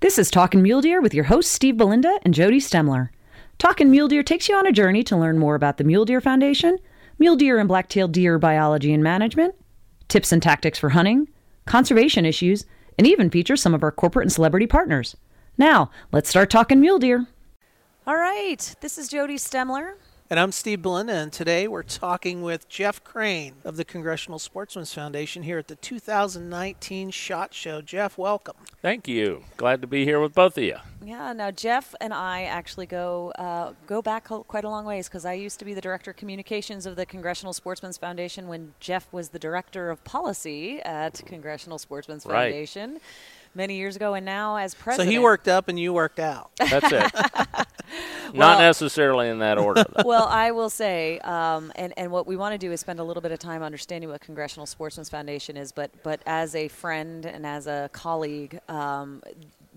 This 0.00 0.16
is 0.16 0.30
Talkin' 0.30 0.62
Mule 0.62 0.80
Deer 0.80 1.00
with 1.00 1.12
your 1.12 1.24
hosts 1.24 1.50
Steve 1.50 1.76
Belinda 1.76 2.20
and 2.22 2.32
Jody 2.32 2.60
Stemler. 2.60 3.08
Talkin' 3.58 3.90
Mule 3.90 4.06
Deer 4.06 4.22
takes 4.22 4.48
you 4.48 4.54
on 4.54 4.64
a 4.64 4.70
journey 4.70 5.02
to 5.02 5.16
learn 5.16 5.40
more 5.40 5.56
about 5.56 5.76
the 5.76 5.82
Mule 5.82 6.04
Deer 6.04 6.20
Foundation, 6.20 6.78
mule 7.18 7.34
deer 7.34 7.58
and 7.58 7.66
black-tailed 7.66 8.12
deer 8.12 8.38
biology 8.38 8.92
and 8.94 9.02
management, 9.02 9.56
tips 10.06 10.30
and 10.30 10.40
tactics 10.40 10.78
for 10.78 10.90
hunting, 10.90 11.28
conservation 11.66 12.24
issues, 12.24 12.64
and 12.96 13.08
even 13.08 13.28
features 13.28 13.60
some 13.60 13.74
of 13.74 13.82
our 13.82 13.90
corporate 13.90 14.22
and 14.22 14.32
celebrity 14.32 14.68
partners. 14.68 15.16
Now, 15.56 15.90
let's 16.12 16.30
start 16.30 16.48
talking 16.48 16.78
mule 16.78 17.00
deer. 17.00 17.26
All 18.06 18.18
right, 18.18 18.76
this 18.80 18.98
is 18.98 19.08
Jody 19.08 19.34
Stemler. 19.34 19.94
And 20.30 20.38
I'm 20.38 20.52
Steve 20.52 20.82
Belinda, 20.82 21.14
and 21.14 21.32
today 21.32 21.66
we're 21.66 21.82
talking 21.82 22.42
with 22.42 22.68
Jeff 22.68 23.02
Crane 23.02 23.54
of 23.64 23.78
the 23.78 23.84
Congressional 23.84 24.38
Sportsmen's 24.38 24.92
Foundation 24.92 25.42
here 25.42 25.56
at 25.56 25.68
the 25.68 25.76
2019 25.76 27.10
SHOT 27.10 27.54
Show. 27.54 27.80
Jeff, 27.80 28.18
welcome. 28.18 28.56
Thank 28.82 29.08
you. 29.08 29.44
Glad 29.56 29.80
to 29.80 29.86
be 29.86 30.04
here 30.04 30.20
with 30.20 30.34
both 30.34 30.58
of 30.58 30.64
you. 30.64 30.76
Yeah, 31.02 31.32
now 31.32 31.50
Jeff 31.50 31.94
and 31.98 32.12
I 32.12 32.42
actually 32.42 32.84
go 32.84 33.32
uh, 33.38 33.72
go 33.86 34.02
back 34.02 34.24
quite 34.24 34.64
a 34.64 34.68
long 34.68 34.84
ways 34.84 35.08
because 35.08 35.24
I 35.24 35.32
used 35.32 35.58
to 35.60 35.64
be 35.64 35.72
the 35.72 35.80
director 35.80 36.10
of 36.10 36.18
communications 36.18 36.84
of 36.84 36.96
the 36.96 37.06
Congressional 37.06 37.54
Sportsmen's 37.54 37.96
Foundation 37.96 38.48
when 38.48 38.74
Jeff 38.80 39.10
was 39.10 39.30
the 39.30 39.38
director 39.38 39.88
of 39.88 40.04
policy 40.04 40.82
at 40.82 41.22
Congressional 41.24 41.78
Sportsmen's 41.78 42.26
Right. 42.26 42.52
Foundation 42.52 43.00
many 43.54 43.76
years 43.76 43.96
ago, 43.96 44.12
and 44.12 44.26
now 44.26 44.56
as 44.56 44.74
president. 44.74 45.08
So 45.08 45.10
he 45.10 45.18
worked 45.18 45.48
up 45.48 45.68
and 45.68 45.80
you 45.80 45.94
worked 45.94 46.18
out. 46.18 46.50
That's 46.58 46.92
it. 46.92 47.66
Not 48.34 48.58
necessarily 48.58 49.28
in 49.28 49.38
that 49.38 49.58
order, 49.58 49.84
though. 49.84 50.02
well, 50.04 50.26
I 50.26 50.50
will 50.50 50.70
say, 50.70 51.18
um, 51.20 51.72
and 51.76 51.92
and 51.96 52.10
what 52.10 52.26
we 52.26 52.36
want 52.36 52.52
to 52.52 52.58
do 52.58 52.72
is 52.72 52.80
spend 52.80 53.00
a 53.00 53.04
little 53.04 53.20
bit 53.20 53.32
of 53.32 53.38
time 53.38 53.62
understanding 53.62 54.10
what 54.10 54.20
Congressional 54.20 54.66
Sportsmen's 54.66 55.08
Foundation 55.08 55.56
is, 55.56 55.72
but 55.72 55.90
but 56.02 56.20
as 56.26 56.54
a 56.54 56.68
friend 56.68 57.24
and 57.24 57.46
as 57.46 57.66
a 57.66 57.88
colleague, 57.92 58.60
um, 58.68 59.22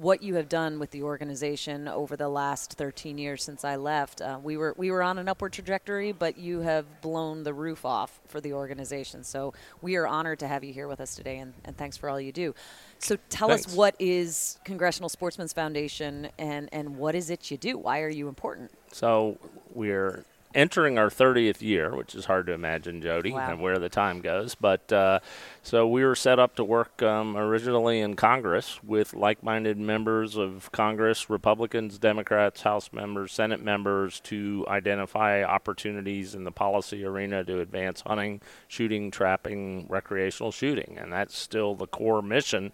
what 0.02 0.23
you 0.23 0.34
have 0.34 0.50
done 0.50 0.80
with 0.80 0.90
the 0.90 1.04
organization 1.04 1.88
over 1.88 2.18
the 2.18 2.28
last 2.28 2.73
13 2.73 3.20
years 3.20 3.44
since 3.44 3.64
I 3.64 3.76
left, 3.76 4.20
uh, 4.20 4.40
we 4.41 4.58
were 4.58 4.74
we 4.76 4.90
were 4.90 5.04
on 5.04 5.20
an 5.20 5.30
upward 5.30 5.54
trajectory, 5.54 6.12
but 6.12 6.40
you 6.40 6.62
have 6.62 7.02
blown 7.02 7.43
the 7.43 7.54
roof 7.54 7.85
off 7.85 8.20
for 8.27 8.41
the 8.41 8.54
organization. 8.54 9.24
So 9.24 9.54
we 9.80 9.96
are 9.98 10.08
honored 10.08 10.40
to 10.40 10.48
have 10.48 10.63
you 10.63 10.74
here 10.74 10.88
with 10.88 10.99
us 10.99 11.13
today, 11.13 11.38
and, 11.38 11.54
and 11.66 11.77
thanks 11.77 11.98
for 11.98 12.10
all 12.10 12.20
you 12.20 12.32
do. 12.32 12.55
So 12.98 13.16
tell 13.30 13.52
us 13.52 13.76
what 13.76 13.96
is 13.99 14.58
Congressional 14.66 15.08
Sportsmen's 15.08 15.54
Foundation, 15.54 16.30
and 16.40 16.68
and 16.71 16.98
what 16.98 17.13
is 17.13 17.30
it 17.30 17.52
you 17.52 17.58
do? 17.58 17.77
Why 17.77 18.02
are 18.02 18.10
you 18.10 18.27
important? 18.27 18.71
So 18.91 19.38
we're 19.76 20.26
entering 20.54 20.98
our 20.98 21.10
30th 21.10 21.62
year, 21.62 21.96
which 21.96 22.13
is 22.16 22.26
hard 22.26 22.48
to 22.48 22.54
imagine, 22.54 23.02
Jody, 23.02 23.32
Wow. 23.34 23.52
and 23.52 23.62
where 23.62 23.80
the 23.80 23.90
time 23.90 24.21
goes. 24.21 24.55
But 24.55 24.91
uh, 24.91 25.20
so 25.63 25.88
we 25.88 26.04
were 26.04 26.16
set 26.16 26.40
up 26.40 26.55
to 26.55 26.63
work 26.63 27.02
um, 27.02 27.38
originally 27.38 27.99
in 27.99 28.16
Congress 28.16 28.80
with 28.84 29.13
like-minded 29.13 29.77
members 29.77 30.35
of 30.38 30.71
Congress, 30.71 31.30
Republicans, 31.30 31.98
Democrats, 31.98 32.62
House 32.62 32.90
members, 32.91 33.32
Senate 33.34 33.62
members, 33.63 34.20
to 34.21 34.66
identify 34.68 35.43
opportunities 35.43 36.35
in 36.35 36.43
the 36.43 36.52
policy 36.52 37.04
arena 37.05 37.43
to 37.43 37.60
advance 37.62 38.02
hunting, 38.02 38.41
shooting, 38.68 39.12
trapping, 39.12 39.88
recreational 39.90 40.52
shooting, 40.52 40.98
and 40.99 41.12
that's 41.13 41.38
still 41.38 41.76
the 41.76 41.88
core 41.88 42.21
mission. 42.21 42.71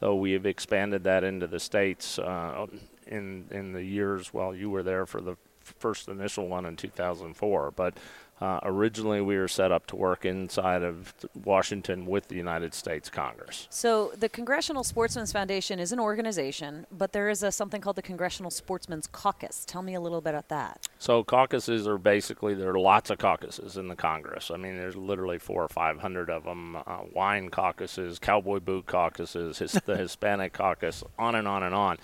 Though 0.00 0.14
we 0.14 0.30
have 0.32 0.46
expanded 0.46 1.02
that 1.04 1.24
into 1.24 1.48
the 1.48 1.58
states 1.58 2.20
uh, 2.20 2.66
in 3.08 3.46
in 3.50 3.72
the 3.72 3.82
years 3.82 4.32
while 4.32 4.54
you 4.54 4.70
were 4.70 4.84
there 4.84 5.06
for 5.06 5.20
the 5.20 5.34
first 5.78 6.08
initial 6.08 6.48
one 6.48 6.64
in 6.64 6.76
2004. 6.76 7.70
But 7.72 7.94
uh, 8.40 8.60
originally, 8.62 9.20
we 9.20 9.36
were 9.36 9.48
set 9.48 9.72
up 9.72 9.86
to 9.88 9.96
work 9.96 10.24
inside 10.24 10.82
of 10.82 11.12
Washington 11.44 12.06
with 12.06 12.28
the 12.28 12.36
United 12.36 12.72
States 12.72 13.10
Congress. 13.10 13.66
So 13.68 14.12
the 14.16 14.28
Congressional 14.28 14.84
Sportsmen's 14.84 15.32
Foundation 15.32 15.80
is 15.80 15.90
an 15.90 15.98
organization, 15.98 16.86
but 16.92 17.12
there 17.12 17.28
is 17.28 17.42
a 17.42 17.50
something 17.50 17.80
called 17.80 17.96
the 17.96 18.02
Congressional 18.02 18.52
Sportsmen's 18.52 19.08
Caucus. 19.08 19.64
Tell 19.64 19.82
me 19.82 19.94
a 19.94 20.00
little 20.00 20.20
bit 20.20 20.30
about 20.30 20.48
that. 20.50 20.86
So 21.00 21.24
caucuses 21.24 21.88
are 21.88 21.98
basically 21.98 22.54
there 22.54 22.70
are 22.70 22.78
lots 22.78 23.10
of 23.10 23.18
caucuses 23.18 23.76
in 23.76 23.88
the 23.88 23.96
Congress. 23.96 24.52
I 24.52 24.56
mean, 24.56 24.76
there's 24.76 24.96
literally 24.96 25.38
four 25.38 25.64
or 25.64 25.68
five 25.68 25.98
hundred 25.98 26.30
of 26.30 26.44
them. 26.44 26.76
Uh, 26.76 26.98
wine 27.12 27.48
caucuses, 27.48 28.20
cowboy 28.20 28.60
boot 28.60 28.86
caucuses, 28.86 29.58
his, 29.58 29.72
the 29.72 29.96
Hispanic 29.96 30.52
caucus, 30.52 31.02
on 31.18 31.34
and 31.34 31.48
on 31.48 31.64
and 31.64 31.74
on. 31.74 31.98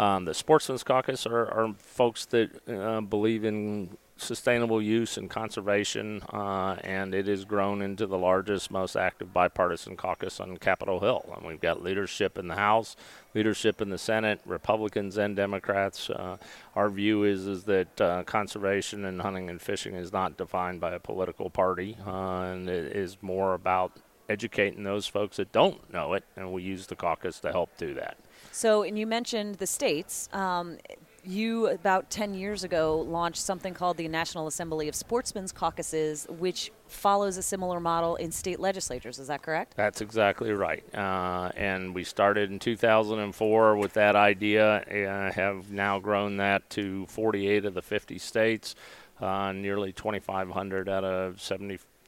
Um, 0.00 0.24
the 0.24 0.32
Sportsmen's 0.32 0.82
Caucus 0.82 1.26
are, 1.26 1.46
are 1.46 1.74
folks 1.76 2.24
that 2.26 2.66
uh, 2.66 3.02
believe 3.02 3.44
in 3.44 3.98
sustainable 4.16 4.80
use 4.80 5.18
and 5.18 5.28
conservation, 5.28 6.22
uh, 6.32 6.76
and 6.82 7.14
it 7.14 7.26
has 7.26 7.44
grown 7.44 7.82
into 7.82 8.06
the 8.06 8.16
largest, 8.16 8.70
most 8.70 8.96
active 8.96 9.34
bipartisan 9.34 9.98
caucus 9.98 10.40
on 10.40 10.56
Capitol 10.56 11.00
Hill. 11.00 11.30
And 11.36 11.46
we've 11.46 11.60
got 11.60 11.82
leadership 11.82 12.38
in 12.38 12.48
the 12.48 12.54
House, 12.54 12.96
leadership 13.34 13.82
in 13.82 13.90
the 13.90 13.98
Senate, 13.98 14.40
Republicans 14.46 15.18
and 15.18 15.36
Democrats. 15.36 16.08
Uh, 16.08 16.38
our 16.74 16.88
view 16.88 17.24
is 17.24 17.46
is 17.46 17.64
that 17.64 18.00
uh, 18.00 18.22
conservation 18.22 19.04
and 19.04 19.20
hunting 19.20 19.50
and 19.50 19.60
fishing 19.60 19.96
is 19.96 20.14
not 20.14 20.38
defined 20.38 20.80
by 20.80 20.92
a 20.92 20.98
political 20.98 21.50
party, 21.50 21.98
uh, 22.06 22.44
and 22.44 22.70
it 22.70 22.96
is 22.96 23.18
more 23.20 23.52
about 23.52 23.92
educating 24.30 24.84
those 24.84 25.06
folks 25.06 25.36
that 25.36 25.52
don't 25.52 25.92
know 25.92 26.14
it, 26.14 26.24
and 26.36 26.50
we 26.54 26.62
use 26.62 26.86
the 26.86 26.96
caucus 26.96 27.38
to 27.40 27.52
help 27.52 27.76
do 27.76 27.92
that. 27.92 28.16
So, 28.52 28.82
and 28.82 28.98
you 28.98 29.06
mentioned 29.06 29.56
the 29.56 29.66
states. 29.66 30.28
Um, 30.32 30.78
you 31.24 31.66
about 31.68 32.10
10 32.10 32.34
years 32.34 32.64
ago 32.64 33.00
launched 33.00 33.40
something 33.40 33.74
called 33.74 33.96
the 33.96 34.08
National 34.08 34.46
Assembly 34.46 34.88
of 34.88 34.94
Sportsmen's 34.94 35.52
Caucuses, 35.52 36.26
which 36.28 36.72
follows 36.86 37.36
a 37.36 37.42
similar 37.42 37.80
model 37.80 38.16
in 38.16 38.32
state 38.32 38.58
legislatures. 38.58 39.18
Is 39.18 39.28
that 39.28 39.42
correct? 39.42 39.76
That's 39.76 40.00
exactly 40.00 40.52
right. 40.52 40.82
Uh, 40.94 41.50
and 41.56 41.94
we 41.94 42.04
started 42.04 42.50
in 42.50 42.58
2004 42.58 43.76
with 43.76 43.92
that 43.94 44.16
idea, 44.16 44.78
and 44.88 45.32
have 45.34 45.70
now 45.70 45.98
grown 45.98 46.38
that 46.38 46.68
to 46.70 47.06
48 47.06 47.64
of 47.66 47.74
the 47.74 47.82
50 47.82 48.18
states, 48.18 48.74
uh, 49.20 49.52
nearly 49.52 49.92
2,500 49.92 50.88
out 50.88 51.04
of 51.04 51.40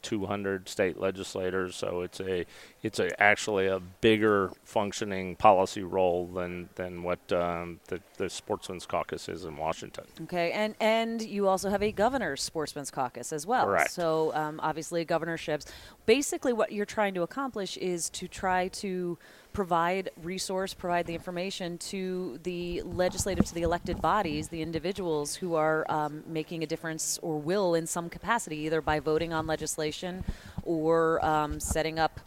7,200 0.02 0.68
state 0.68 0.98
legislators. 0.98 1.76
So 1.76 2.02
it's 2.02 2.20
a 2.20 2.44
it's 2.82 2.98
a, 2.98 3.22
actually 3.22 3.66
a 3.66 3.80
bigger 3.80 4.50
functioning 4.64 5.36
policy 5.36 5.82
role 5.82 6.26
than 6.26 6.68
than 6.74 7.02
what 7.02 7.20
um, 7.32 7.80
the, 7.88 8.00
the 8.16 8.28
Sportsman's 8.28 8.86
Caucus 8.86 9.28
is 9.28 9.44
in 9.44 9.56
Washington. 9.56 10.04
Okay, 10.22 10.52
and 10.52 10.74
and 10.80 11.22
you 11.22 11.48
also 11.48 11.70
have 11.70 11.82
a 11.82 11.92
governor's 11.92 12.42
sportsman's 12.42 12.90
caucus 12.90 13.32
as 13.32 13.46
well. 13.46 13.66
Correct. 13.66 13.92
So 13.92 14.34
um, 14.34 14.60
obviously 14.62 15.04
governorships. 15.04 15.66
Basically, 16.06 16.52
what 16.52 16.72
you're 16.72 16.86
trying 16.86 17.14
to 17.14 17.22
accomplish 17.22 17.76
is 17.76 18.10
to 18.10 18.28
try 18.28 18.68
to 18.68 19.18
provide 19.52 20.10
resource, 20.22 20.74
provide 20.74 21.06
the 21.06 21.14
information 21.14 21.78
to 21.78 22.38
the 22.42 22.82
legislative, 22.82 23.44
to 23.44 23.54
the 23.54 23.62
elected 23.62 24.00
bodies, 24.00 24.48
the 24.48 24.62
individuals 24.62 25.34
who 25.36 25.54
are 25.54 25.84
um, 25.90 26.22
making 26.26 26.62
a 26.62 26.66
difference 26.66 27.18
or 27.22 27.38
will 27.38 27.74
in 27.74 27.86
some 27.86 28.08
capacity, 28.08 28.56
either 28.56 28.80
by 28.80 28.98
voting 29.00 29.32
on 29.32 29.46
legislation 29.46 30.24
or 30.64 31.24
um, 31.24 31.60
setting 31.60 31.98
up. 31.98 32.20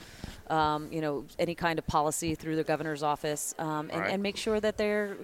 Um, 0.47 0.89
you 0.91 1.01
know, 1.01 1.25
any 1.39 1.55
kind 1.55 1.79
of 1.79 1.87
policy 1.87 2.35
through 2.35 2.55
the 2.55 2.63
governor's 2.63 3.01
office, 3.01 3.55
um, 3.57 3.89
and, 3.91 4.01
Right. 4.01 4.11
and 4.13 4.21
make 4.21 4.37
sure 4.37 4.59
that 4.59 4.77
they're 4.77 5.17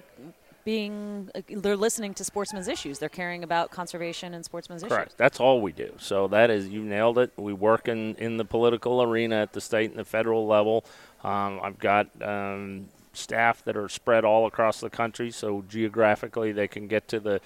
being 0.64 1.30
they're 1.48 1.76
listening 1.76 2.14
to 2.14 2.24
sportsmen's 2.24 2.68
issues. 2.68 2.98
They're 2.98 3.08
caring 3.08 3.42
about 3.44 3.70
conservation 3.70 4.34
and 4.34 4.44
sportsmen's 4.44 4.82
Correct. 4.82 5.08
issues. 5.08 5.16
That's 5.16 5.40
all 5.40 5.60
we 5.60 5.72
do. 5.72 5.92
So 5.98 6.28
that 6.28 6.50
is 6.50 6.68
you 6.68 6.82
nailed 6.82 7.18
it. 7.18 7.32
We 7.36 7.52
work 7.52 7.88
in, 7.88 8.14
in 8.16 8.36
the 8.36 8.44
political 8.44 9.02
arena 9.02 9.36
at 9.36 9.52
the 9.52 9.60
state 9.60 9.90
and 9.90 9.98
the 9.98 10.04
federal 10.04 10.46
level. 10.46 10.84
Um, 11.22 11.60
I've 11.62 11.78
got 11.78 12.08
um, 12.22 12.88
staff 13.12 13.64
that 13.64 13.76
are 13.76 13.88
spread 13.88 14.24
all 14.24 14.46
across 14.46 14.80
the 14.80 14.90
country, 14.90 15.30
so 15.30 15.64
geographically 15.68 16.52
they 16.52 16.68
can 16.68 16.88
get 16.88 17.08
to 17.08 17.20
the 17.20 17.40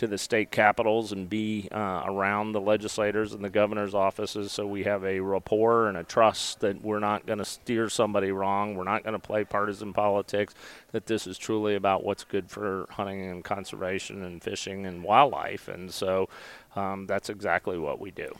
to 0.00 0.06
the 0.06 0.16
state 0.16 0.50
capitals 0.50 1.12
and 1.12 1.28
be 1.28 1.68
uh, 1.70 2.02
around 2.06 2.52
the 2.52 2.60
legislators 2.60 3.34
and 3.34 3.44
the 3.44 3.50
governor's 3.50 3.92
offices. 3.92 4.50
So 4.50 4.66
we 4.66 4.84
have 4.84 5.04
a 5.04 5.20
rapport 5.20 5.88
and 5.88 5.98
a 5.98 6.04
trust 6.04 6.60
that 6.60 6.80
we're 6.80 7.00
not 7.00 7.26
going 7.26 7.38
to 7.38 7.44
steer 7.44 7.90
somebody 7.90 8.32
wrong. 8.32 8.76
We're 8.76 8.84
not 8.84 9.02
going 9.02 9.12
to 9.12 9.18
play 9.18 9.44
partisan 9.44 9.92
politics. 9.92 10.54
That 10.92 11.04
this 11.04 11.26
is 11.26 11.36
truly 11.36 11.74
about 11.74 12.02
what's 12.02 12.24
good 12.24 12.50
for 12.50 12.86
hunting 12.88 13.30
and 13.30 13.44
conservation 13.44 14.24
and 14.24 14.42
fishing 14.42 14.86
and 14.86 15.04
wildlife. 15.04 15.68
And 15.68 15.92
so 15.92 16.30
um, 16.76 17.06
that's 17.06 17.28
exactly 17.28 17.78
what 17.78 18.00
we 18.00 18.10
do. 18.10 18.34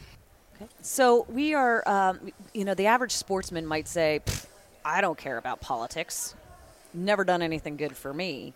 Okay. 0.57 0.67
So 0.81 1.27
we 1.29 1.53
are, 1.53 1.87
um, 1.87 2.33
you 2.55 2.65
know, 2.65 2.75
the 2.75 2.87
average 2.87 3.13
sportsman 3.13 3.67
might 3.67 3.87
say, 3.87 4.21
"Pfft, 4.25 4.47
"I 4.85 5.00
don't 5.00 5.19
care 5.19 5.38
about 5.38 5.61
politics. 5.61 6.35
Never 6.94 7.25
done 7.25 7.43
anything 7.43 7.77
good 7.77 7.97
for 7.97 8.12
me." 8.12 8.55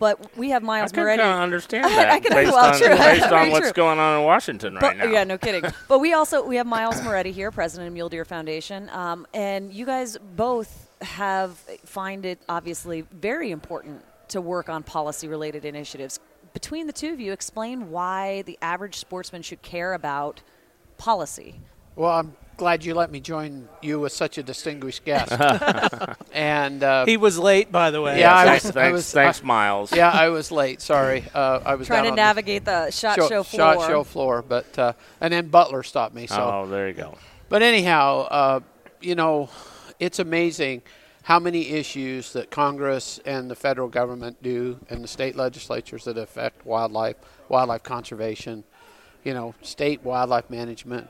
But 0.00 0.36
we 0.36 0.50
have 0.50 0.64
I 0.64 0.66
Miles 0.66 0.90
can 0.90 1.04
Moretti. 1.04 1.22
kind 1.22 1.34
of 1.36 1.40
understand 1.42 1.86
I 1.86 1.88
that 1.90 2.22
can- 2.24 2.32
based 2.32 2.52
well, 2.52 2.72
on 2.72 2.78
true. 2.78 2.88
based 2.88 3.26
on 3.32 3.50
what's 3.52 3.66
true. 3.66 3.72
going 3.72 3.98
on 4.00 4.18
in 4.18 4.24
Washington 4.24 4.74
right 4.74 4.80
But, 4.80 4.96
now. 4.96 5.04
yeah, 5.04 5.22
no 5.24 5.38
kidding. 5.46 5.62
but 5.88 6.00
we 6.00 6.12
also 6.12 6.44
we 6.44 6.56
have 6.56 6.66
Miles 6.66 7.00
Moretti 7.02 7.30
here, 7.30 7.50
president 7.52 7.86
of 7.88 7.94
Mule 7.94 8.08
Deer 8.08 8.24
Foundation, 8.24 8.88
um, 8.90 9.26
and 9.32 9.72
you 9.72 9.86
guys 9.86 10.16
both 10.34 10.90
have 11.02 11.50
find 11.84 12.26
it 12.26 12.40
obviously 12.48 13.02
very 13.12 13.52
important 13.52 14.04
to 14.28 14.40
work 14.40 14.68
on 14.68 14.82
policy 14.82 15.28
related 15.28 15.64
initiatives. 15.64 16.18
Between 16.52 16.88
the 16.88 16.92
two 16.92 17.12
of 17.12 17.20
you, 17.20 17.32
explain 17.32 17.90
why 17.90 18.42
the 18.42 18.58
average 18.62 18.96
sportsman 18.96 19.42
should 19.42 19.62
care 19.62 19.92
about 19.92 20.40
policy. 20.98 21.60
Well, 21.94 22.10
I'm 22.10 22.36
glad 22.56 22.84
you 22.84 22.94
let 22.94 23.10
me 23.10 23.20
join 23.20 23.68
you 23.82 24.00
with 24.00 24.12
such 24.12 24.38
a 24.38 24.42
distinguished 24.42 25.04
guest. 25.04 25.32
and 26.32 26.82
uh, 26.82 27.04
He 27.06 27.16
was 27.16 27.38
late, 27.38 27.70
by 27.70 27.90
the 27.90 28.00
way. 28.00 28.18
Yeah, 28.20 28.36
I 28.36 28.44
thanks, 28.46 28.64
was- 28.64 28.72
thanks, 28.74 28.92
was- 28.92 29.12
thanks, 29.12 29.40
I- 29.42 29.46
Miles. 29.46 29.92
yeah, 29.94 30.10
I 30.10 30.28
was 30.28 30.50
late. 30.50 30.80
Sorry, 30.80 31.24
uh, 31.34 31.60
I 31.64 31.74
was 31.74 31.86
Trying 31.86 32.04
to 32.04 32.10
on 32.10 32.16
the 32.16 32.22
navigate 32.22 32.64
the 32.64 32.90
shot 32.90 33.16
show, 33.16 33.42
floor. 33.42 33.74
Shot 33.74 33.86
show 33.88 34.04
floor, 34.04 34.42
but 34.42 34.78
uh, 34.78 34.92
and 35.20 35.32
then 35.32 35.48
Butler 35.48 35.82
stopped 35.82 36.14
me. 36.14 36.26
So, 36.26 36.36
Oh, 36.36 36.66
there 36.68 36.88
you 36.88 36.94
go. 36.94 37.16
but 37.48 37.62
anyhow, 37.62 38.20
uh, 38.30 38.60
you 39.00 39.14
know, 39.14 39.48
it's 40.00 40.18
amazing 40.18 40.82
how 41.22 41.38
many 41.40 41.70
issues 41.70 42.32
that 42.34 42.50
Congress 42.50 43.18
and 43.26 43.50
the 43.50 43.56
federal 43.56 43.88
government 43.88 44.40
do, 44.42 44.78
and 44.88 45.02
the 45.02 45.08
state 45.08 45.34
legislatures 45.36 46.04
that 46.04 46.16
affect 46.16 46.64
wildlife, 46.64 47.16
wildlife 47.48 47.82
conservation, 47.82 48.62
you 49.24 49.34
know, 49.34 49.52
state 49.60 50.02
wildlife 50.04 50.48
management, 50.50 51.08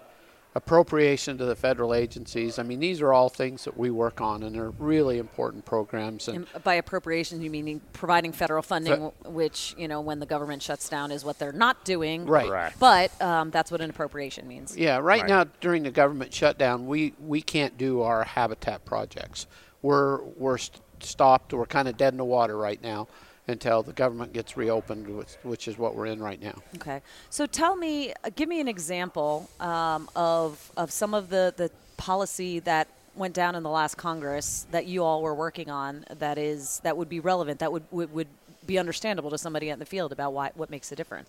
appropriation 0.57 1.37
to 1.37 1.45
the 1.45 1.55
federal 1.55 1.93
agencies. 1.93 2.59
I 2.59 2.63
mean, 2.63 2.81
these 2.81 3.03
are 3.03 3.13
all 3.13 3.29
things 3.29 3.65
that 3.65 3.77
we 3.77 3.91
work 3.91 4.23
on, 4.23 4.43
and 4.43 4.55
they're 4.57 4.71
really 4.71 5.19
important 5.19 5.67
programs. 5.67 6.29
And 6.29 6.47
And 6.55 6.65
by 6.65 6.75
appropriations, 6.75 7.45
you 7.45 7.51
mean 7.51 7.83
providing 7.93 8.33
federal 8.33 8.63
funding, 8.63 9.13
which 9.27 9.75
you 9.77 9.87
know 9.87 10.01
when 10.01 10.19
the 10.19 10.25
government 10.25 10.63
shuts 10.63 10.89
down 10.89 11.13
is 11.13 11.27
what 11.27 11.39
they're 11.39 11.53
not 11.53 11.85
doing. 11.85 12.25
Right. 12.25 12.47
Correct. 12.49 12.81
But 12.81 13.21
um, 13.21 13.51
that's 13.51 13.71
what 13.71 13.83
an 13.83 13.91
appropriation 13.91 14.49
means. 14.49 14.75
Yeah, 14.75 14.97
right, 14.97 15.21
Right. 15.21 15.29
now 15.29 15.45
during 15.61 15.83
the 15.83 15.91
government 15.91 16.33
shutdown, 16.33 16.87
we, 16.87 17.13
we 17.21 17.43
can't 17.43 17.77
do 17.77 18.01
our 18.01 18.25
habitat 18.25 18.87
projects. 18.87 19.47
We're 19.83 20.23
we're 20.23 20.57
st- 20.57 20.81
stopped. 21.01 21.53
We're 21.53 21.67
kind 21.67 21.87
of 21.87 21.99
dead 21.99 22.15
in 22.15 22.17
the 22.17 22.25
water 22.25 22.57
right 22.57 22.83
now 22.83 23.09
until 23.49 23.83
the 23.83 23.93
government 23.93 24.33
gets 24.33 24.57
reopened, 24.57 25.07
which, 25.09 25.37
which 25.43 25.69
is 25.69 25.79
what 25.79 25.95
we're 25.95 26.07
in 26.07 26.21
right 26.21 26.41
now. 26.43 26.55
Okay. 26.77 27.01
So 27.31 27.47
tell 27.47 27.77
me, 27.77 28.13
uh, 28.25 28.31
give 28.35 28.49
me 28.49 28.61
an 28.61 28.69
example 28.69 29.49
um, 29.61 30.09
of 30.17 30.73
of 30.77 30.91
some 30.91 31.15
of 31.15 31.29
the 31.29 31.55
the 31.57 31.71
policy 31.97 32.59
that 32.61 32.89
went 33.15 33.35
down 33.35 33.55
in 33.55 33.63
the 33.63 33.71
last 33.71 33.97
Congress 33.97 34.67
that 34.71 34.87
you 34.87 35.03
all 35.03 35.23
were 35.23 35.35
working 35.35 35.71
on 35.71 36.05
that 36.19 36.39
is 36.39 36.81
that 36.85 36.97
would 36.97 37.09
be 37.09 37.21
relevant 37.21 37.61
that 37.61 37.73
would 37.73 37.85
would, 37.91 38.13
would 38.13 38.29
be 38.67 38.79
understandable 38.79 39.31
to 39.31 39.39
somebody 39.39 39.71
in 39.71 39.79
the 39.79 39.87
field 39.87 40.13
about 40.13 40.33
why 40.33 40.51
what 40.55 40.71
makes 40.71 40.91
a 40.93 40.97
difference. 40.97 41.29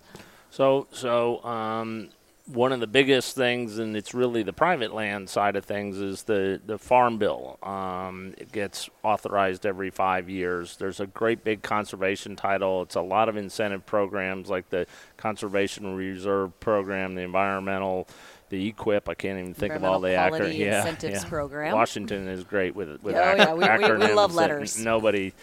So, 0.50 0.86
so 0.92 1.44
um, 1.44 2.08
one 2.48 2.72
of 2.72 2.80
the 2.80 2.86
biggest 2.86 3.34
things, 3.36 3.78
and 3.78 3.96
it's 3.96 4.14
really 4.14 4.42
the 4.42 4.52
private 4.52 4.92
land 4.94 5.28
side 5.28 5.54
of 5.56 5.64
things, 5.64 5.98
is 5.98 6.22
the 6.24 6.60
the 6.64 6.78
farm 6.78 7.18
bill. 7.18 7.58
Um, 7.62 8.34
it 8.38 8.50
gets 8.52 8.88
authorized 9.02 9.66
every 9.66 9.90
five 9.90 10.28
years. 10.30 10.76
There's 10.76 11.00
a 11.00 11.06
great 11.06 11.44
big 11.44 11.62
conservation 11.62 12.36
title. 12.36 12.82
It's 12.82 12.94
a 12.96 13.00
lot 13.02 13.28
of 13.28 13.36
incentive 13.36 13.84
programs 13.86 14.48
like 14.48 14.70
the 14.70 14.86
Conservation 15.16 15.94
Reserve 15.94 16.58
Program, 16.60 17.14
the 17.14 17.22
environmental. 17.22 18.08
The 18.50 18.72
EQIP, 18.72 19.10
I 19.10 19.14
can't 19.14 19.38
even 19.38 19.52
think 19.52 19.74
of 19.74 19.84
all 19.84 20.00
the 20.00 20.08
acronyms. 20.08 20.56
Yeah, 20.56 20.78
Incentives 20.78 21.22
yeah. 21.22 21.28
Program. 21.28 21.74
Washington 21.74 22.28
is 22.28 22.44
great 22.44 22.74
with 22.74 23.02
with 23.02 23.14
Oh, 23.14 23.20
ac- 23.32 23.36
yeah, 23.36 23.52
we- 23.52 23.58
we- 23.58 23.60
we 23.60 23.66
acronyms 23.68 24.14
love 24.14 24.34
letters. 24.34 24.82
nobody 24.82 25.34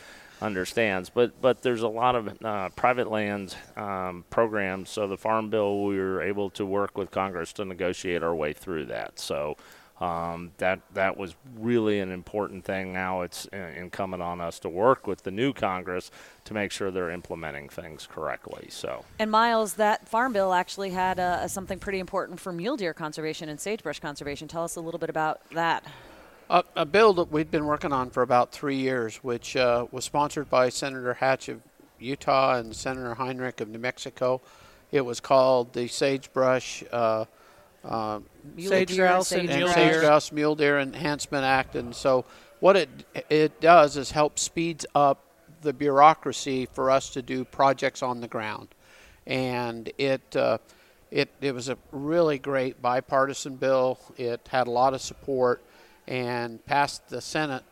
understands. 0.41 1.09
But 1.09 1.41
but 1.41 1.61
there's 1.61 1.81
a 1.81 1.87
lot 1.87 2.15
of 2.15 2.43
uh, 2.43 2.69
private 2.69 3.09
land 3.09 3.55
um, 3.75 4.25
programs. 4.29 4.89
So 4.89 5.07
the 5.07 5.17
Farm 5.17 5.49
Bill, 5.49 5.83
we 5.83 5.97
were 5.97 6.21
able 6.21 6.49
to 6.51 6.65
work 6.65 6.97
with 6.97 7.11
Congress 7.11 7.53
to 7.53 7.65
negotiate 7.65 8.23
our 8.23 8.35
way 8.35 8.53
through 8.53 8.85
that. 8.85 9.19
So. 9.19 9.57
Um, 10.01 10.51
that 10.57 10.81
that 10.93 11.15
was 11.15 11.35
really 11.57 12.01
an 12.01 12.11
important 12.11 12.65
thing. 12.65 12.91
Now 12.91 13.21
it's 13.21 13.45
incumbent 13.45 14.21
on 14.21 14.41
us 14.41 14.59
to 14.59 14.67
work 14.67 15.07
with 15.07 15.23
the 15.23 15.31
new 15.31 15.53
Congress 15.53 16.11
to 16.43 16.53
make 16.53 16.73
sure 16.73 16.91
they're 16.91 17.11
implementing 17.11 17.69
things 17.69 18.05
correctly. 18.05 18.67
So 18.69 19.05
And 19.19 19.31
Miles, 19.31 19.75
that 19.75 20.05
farm 20.05 20.33
bill 20.33 20.51
actually 20.51 20.89
had 20.89 21.17
uh, 21.17 21.47
something 21.47 21.79
pretty 21.79 21.99
important 21.99 22.41
for 22.41 22.51
mule 22.51 22.75
deer 22.75 22.93
conservation 22.93 23.47
and 23.47 23.57
sagebrush 23.57 24.01
conservation. 24.01 24.49
Tell 24.49 24.65
us 24.65 24.75
a 24.75 24.81
little 24.81 24.99
bit 24.99 25.09
about 25.09 25.39
that. 25.51 25.85
A, 26.49 26.63
a 26.75 26.85
bill 26.85 27.13
that 27.13 27.31
we've 27.31 27.49
been 27.49 27.65
working 27.65 27.91
on 27.91 28.11
for 28.11 28.21
about 28.21 28.51
three 28.51 28.75
years, 28.75 29.17
which 29.17 29.55
uh, 29.55 29.87
was 29.91 30.05
sponsored 30.05 30.49
by 30.49 30.69
Senator 30.69 31.15
Hatch 31.15 31.49
of 31.49 31.61
Utah 31.99 32.57
and 32.57 32.75
Senator 32.75 33.15
Heinrich 33.15 33.61
of 33.61 33.69
New 33.69 33.79
Mexico. 33.79 34.41
It 34.91 35.01
was 35.01 35.19
called 35.19 35.73
the 35.73 35.87
Sagebrush 35.87 36.83
uh, 36.91 37.25
uh, 37.83 38.19
Mule 38.55 38.69
Sage 38.69 38.89
deer, 38.89 39.07
grouse 39.07 39.31
and 39.31 39.49
and 39.49 39.69
sagebrush. 39.69 39.75
sage 39.75 39.99
grouse 40.01 40.31
mule 40.31 40.55
deer 40.55 40.79
enhancement 40.79 41.43
act. 41.43 41.75
And 41.75 41.95
so 41.95 42.25
what 42.59 42.75
it 42.75 42.89
it 43.29 43.59
does 43.59 43.97
is 43.97 44.11
help 44.11 44.37
speeds 44.37 44.85
up 44.93 45.23
the 45.61 45.73
bureaucracy 45.73 46.67
for 46.67 46.91
us 46.91 47.09
to 47.11 47.21
do 47.21 47.43
projects 47.43 48.03
on 48.03 48.21
the 48.21 48.27
ground. 48.27 48.67
And 49.25 49.91
it 49.97 50.35
uh, 50.35 50.59
it 51.09 51.29
it 51.41 51.53
was 51.53 51.69
a 51.69 51.77
really 51.91 52.37
great 52.37 52.81
bipartisan 52.81 53.55
bill. 53.55 53.97
It 54.17 54.47
had 54.51 54.67
a 54.67 54.71
lot 54.71 54.93
of 54.93 55.01
support 55.01 55.63
and 56.07 56.63
passed 56.65 57.07
the 57.09 57.21
senate 57.21 57.63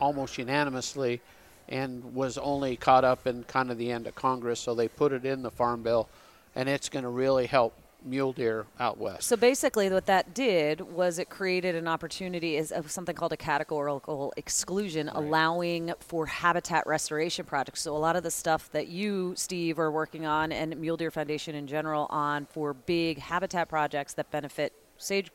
almost 0.00 0.38
unanimously 0.38 1.20
and 1.68 2.14
was 2.14 2.36
only 2.36 2.76
caught 2.76 3.04
up 3.04 3.26
in 3.26 3.42
kind 3.44 3.70
of 3.70 3.78
the 3.78 3.90
end 3.90 4.06
of 4.06 4.14
congress 4.14 4.60
so 4.60 4.74
they 4.74 4.88
put 4.88 5.12
it 5.12 5.24
in 5.24 5.42
the 5.42 5.50
farm 5.50 5.82
bill 5.82 6.08
and 6.54 6.68
it's 6.68 6.88
going 6.88 7.02
to 7.02 7.08
really 7.08 7.46
help 7.46 7.74
mule 8.04 8.34
deer 8.34 8.66
out 8.78 8.98
west 8.98 9.22
So 9.22 9.34
basically, 9.34 9.88
what 9.88 10.04
that 10.06 10.34
did 10.34 10.82
was 10.82 11.18
it 11.18 11.30
created 11.30 11.74
an 11.74 11.88
opportunity 11.88 12.56
is 12.56 12.70
of 12.70 12.90
something 12.90 13.16
called 13.16 13.32
a 13.32 13.36
categorical 13.38 14.34
exclusion, 14.36 15.08
allowing 15.08 15.94
for 16.00 16.26
habitat 16.26 16.86
restoration 16.86 17.46
projects. 17.46 17.80
So 17.80 17.96
a 17.96 17.98
lot 17.98 18.14
of 18.14 18.22
the 18.22 18.30
stuff 18.30 18.70
that 18.72 18.88
you, 18.88 19.32
Steve, 19.36 19.78
are 19.78 19.90
working 19.90 20.26
on, 20.26 20.52
and 20.52 20.76
Mule 20.78 20.98
Deer 20.98 21.10
Foundation 21.10 21.54
in 21.54 21.66
general, 21.66 22.06
on 22.10 22.44
for 22.44 22.74
big 22.74 23.18
habitat 23.18 23.70
projects 23.70 24.12
that 24.14 24.30
benefit 24.30 24.74
sage 24.98 25.30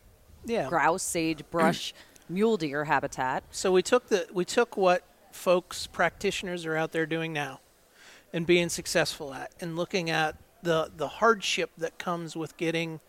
Yeah. 0.45 0.69
grouse, 0.69 1.01
sagebrush, 1.01 1.95
mule 2.29 2.57
deer 2.57 2.85
habitat. 2.85 3.43
So 3.51 3.71
we 3.71 3.81
took 3.81 4.07
the 4.07 4.27
we 4.31 4.45
took 4.45 4.77
what 4.77 5.03
folks 5.31 5.87
practitioners 5.87 6.65
are 6.65 6.75
out 6.75 6.91
there 6.91 7.05
doing 7.05 7.33
now, 7.33 7.59
and 8.31 8.45
being 8.45 8.69
successful 8.69 9.33
at, 9.33 9.51
and 9.59 9.75
looking 9.75 10.09
at 10.09 10.35
the 10.63 10.91
the 10.95 11.07
hardship 11.07 11.71
that 11.77 11.97
comes 11.97 12.35
with 12.35 12.55
getting 12.57 12.99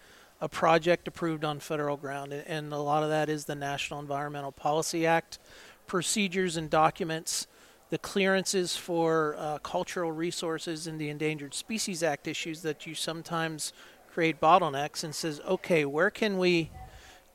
a 0.41 0.49
project 0.49 1.07
approved 1.07 1.45
on 1.45 1.61
federal 1.61 1.97
ground, 1.97 2.33
and, 2.33 2.47
and 2.47 2.73
a 2.73 2.79
lot 2.79 3.03
of 3.03 3.11
that 3.11 3.29
is 3.29 3.45
the 3.45 3.55
National 3.55 4.01
Environmental 4.01 4.53
Policy 4.53 5.07
Act 5.07 5.39
procedures 5.87 6.57
and 6.57 6.71
documents, 6.71 7.47
the 7.91 7.99
clearances 7.99 8.77
for 8.77 9.35
uh, 9.39 9.59
cultural 9.59 10.13
resources 10.13 10.87
and 10.87 10.99
the 10.99 11.11
Endangered 11.11 11.53
Species 11.53 12.03
Act 12.03 12.27
issues 12.27 12.63
that 12.63 12.87
you 12.87 12.95
sometimes 12.95 13.73
create 14.11 14.41
bottlenecks, 14.41 15.05
and 15.05 15.15
says, 15.15 15.41
okay, 15.47 15.85
where 15.85 16.11
can 16.11 16.39
we 16.39 16.71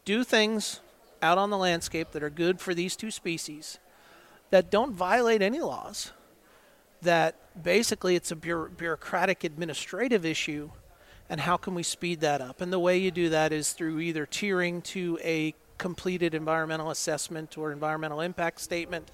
do 0.04 0.24
things 0.24 0.82
out 1.26 1.38
on 1.38 1.50
the 1.50 1.58
landscape 1.58 2.12
that 2.12 2.24
are 2.24 2.30
good 2.30 2.62
for 2.62 2.74
these 2.74 2.96
two 2.96 3.12
species 3.12 3.80
that 4.52 4.70
don't 4.70 4.94
violate 4.94 5.42
any 5.42 5.60
laws 5.60 6.12
that 7.02 7.36
basically 7.62 8.16
it's 8.16 8.32
a 8.32 8.36
bureaucratic 8.36 9.44
administrative 9.44 10.24
issue 10.24 10.70
and 11.28 11.42
how 11.42 11.58
can 11.58 11.74
we 11.74 11.82
speed 11.82 12.22
that 12.22 12.40
up? 12.40 12.62
And 12.62 12.72
the 12.72 12.80
way 12.80 13.00
you 13.00 13.10
do 13.10 13.30
that 13.30 13.52
is 13.52 13.74
through 13.74 14.00
either 14.00 14.28
tiering 14.28 14.84
to 14.84 15.18
a 15.24 15.56
completed 15.80 16.36
environmental 16.36 16.92
assessment 16.92 17.58
or 17.58 17.72
environmental 17.72 18.22
impact 18.22 18.62
statement 18.62 19.10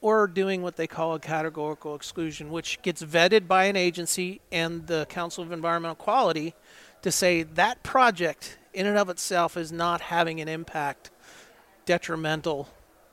or 0.00 0.26
doing 0.26 0.62
what 0.62 0.76
they 0.76 0.86
call 0.86 1.14
a 1.14 1.20
categorical 1.20 1.94
exclusion 1.94 2.50
which 2.50 2.80
gets 2.82 3.02
vetted 3.02 3.46
by 3.46 3.64
an 3.64 3.76
agency 3.76 4.40
and 4.50 4.86
the 4.86 5.06
council 5.10 5.44
of 5.44 5.52
environmental 5.52 5.94
quality 5.94 6.54
to 7.02 7.12
say 7.12 7.42
that 7.42 7.82
project 7.82 8.58
in 8.72 8.86
and 8.86 8.98
of 8.98 9.08
itself 9.08 9.56
is 9.56 9.70
not 9.70 10.00
having 10.00 10.40
an 10.40 10.48
impact 10.48 11.10
detrimental 11.90 12.68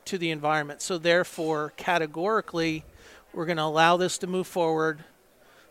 to 0.06 0.20
the 0.20 0.30
environment. 0.30 0.84
So 0.84 1.00
therefore, 1.00 1.74
categorically, 1.78 2.86
we're 3.34 3.48
going 3.48 3.58
to 3.58 3.64
allow 3.64 3.98
this 3.98 4.20
to 4.20 4.28
move 4.28 4.46
forward 4.46 5.00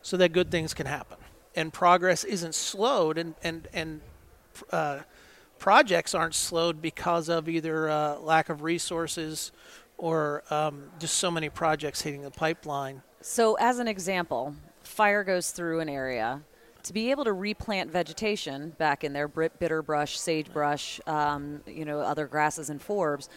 so 0.02 0.16
that 0.16 0.32
good 0.32 0.50
things 0.50 0.74
can 0.74 0.86
happen. 0.86 1.16
And 1.54 1.72
progress 1.72 2.24
isn't 2.24 2.56
slowed, 2.56 3.16
and 3.16 3.36
and 3.44 3.68
and 3.72 4.00
uh, 4.72 4.98
projects 5.60 6.16
aren't 6.16 6.34
slowed 6.34 6.82
because 6.82 7.28
of 7.28 7.48
either 7.48 7.88
uh, 7.88 8.18
lack 8.18 8.48
of 8.48 8.62
resources 8.62 9.52
or 9.96 10.42
um, 10.50 10.90
just 10.98 11.14
so 11.18 11.30
many 11.30 11.48
projects 11.48 12.02
hitting 12.02 12.22
the 12.22 12.30
pipeline. 12.32 13.02
So, 13.20 13.54
as 13.54 13.78
an 13.78 13.86
example, 13.86 14.56
fire 14.82 15.22
goes 15.22 15.52
through 15.52 15.78
an 15.78 15.88
area. 15.88 16.42
To 16.86 16.92
be 16.92 17.10
able 17.10 17.24
to 17.24 17.32
replant 17.32 17.90
vegetation 17.90 18.70
back 18.78 19.02
in 19.02 19.12
there, 19.12 19.26
bitterbrush, 19.28 20.16
sagebrush, 20.16 21.00
um, 21.08 21.60
you 21.66 21.84
know, 21.84 21.98
other 21.98 22.28
grasses 22.28 22.70
and 22.70 22.80
forbs, 22.80 23.28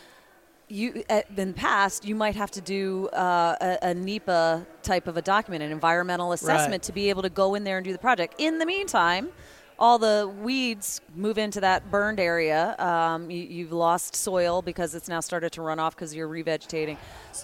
you 0.68 1.04
at, 1.10 1.26
in 1.36 1.48
the 1.48 1.54
past 1.56 2.06
you 2.06 2.14
might 2.14 2.36
have 2.36 2.52
to 2.52 2.62
do 2.62 3.08
uh, 3.08 3.56
a, 3.60 3.90
a 3.90 3.94
NEPA 3.96 4.68
type 4.84 5.08
of 5.08 5.18
a 5.18 5.24
document, 5.24 5.64
an 5.64 5.72
environmental 5.72 6.32
assessment, 6.32 6.84
to 6.84 6.92
be 6.92 7.10
able 7.10 7.24
to 7.24 7.30
go 7.30 7.56
in 7.56 7.64
there 7.64 7.80
and 7.80 7.86
do 7.86 7.92
the 7.92 7.98
project. 7.98 8.36
In 8.38 8.60
the 8.60 8.68
meantime, 8.68 9.30
all 9.80 9.98
the 9.98 10.32
weeds 10.42 11.02
move 11.16 11.38
into 11.38 11.62
that 11.62 11.90
burned 11.90 12.20
area. 12.20 12.76
Um, 12.78 13.32
you, 13.32 13.42
you've 13.42 13.72
lost 13.72 14.16
soil 14.16 14.62
because 14.62 14.94
it's 14.94 15.08
now 15.08 15.22
started 15.22 15.52
to 15.54 15.62
run 15.62 15.80
off 15.80 15.96
because 15.96 16.14
you're 16.14 16.28
revegetating. 16.28 16.98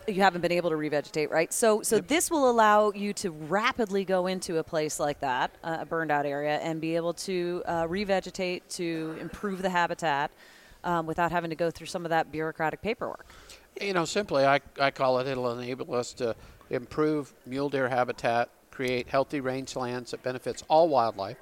You 0.07 0.21
haven't 0.21 0.41
been 0.41 0.51
able 0.51 0.69
to 0.69 0.75
revegetate, 0.75 1.31
right? 1.31 1.51
So, 1.53 1.81
so 1.81 1.99
this 1.99 2.29
will 2.29 2.49
allow 2.49 2.91
you 2.91 3.13
to 3.13 3.31
rapidly 3.31 4.03
go 4.03 4.27
into 4.27 4.57
a 4.57 4.63
place 4.63 4.99
like 4.99 5.21
that, 5.21 5.51
uh, 5.63 5.77
a 5.79 5.85
burned 5.85 6.11
out 6.11 6.25
area, 6.25 6.57
and 6.57 6.81
be 6.81 6.95
able 6.97 7.13
to 7.13 7.63
uh, 7.65 7.87
revegetate 7.87 8.61
to 8.71 9.17
improve 9.19 9.61
the 9.61 9.69
habitat. 9.69 10.29
um, 10.85 11.05
without 11.05 11.31
having 11.31 11.49
to 11.49 11.55
go 11.55 11.69
through 11.69 11.87
some 11.87 12.05
of 12.05 12.09
that 12.09 12.31
bureaucratic 12.31 12.81
paperwork. 12.81 13.25
You 13.81 13.93
know, 13.93 14.05
simply, 14.05 14.45
I, 14.45 14.61
I 14.79 14.91
call 14.91 15.19
it 15.19 15.27
it'll 15.27 15.59
enable 15.59 15.93
us 15.95 16.13
to 16.13 16.35
improve 16.69 17.33
mule 17.45 17.69
deer 17.69 17.89
habitat, 17.89 18.49
create 18.71 19.07
healthy 19.07 19.41
rangelands 19.41 20.11
that 20.11 20.23
benefits 20.23 20.63
all 20.69 20.87
wildlife, 20.87 21.37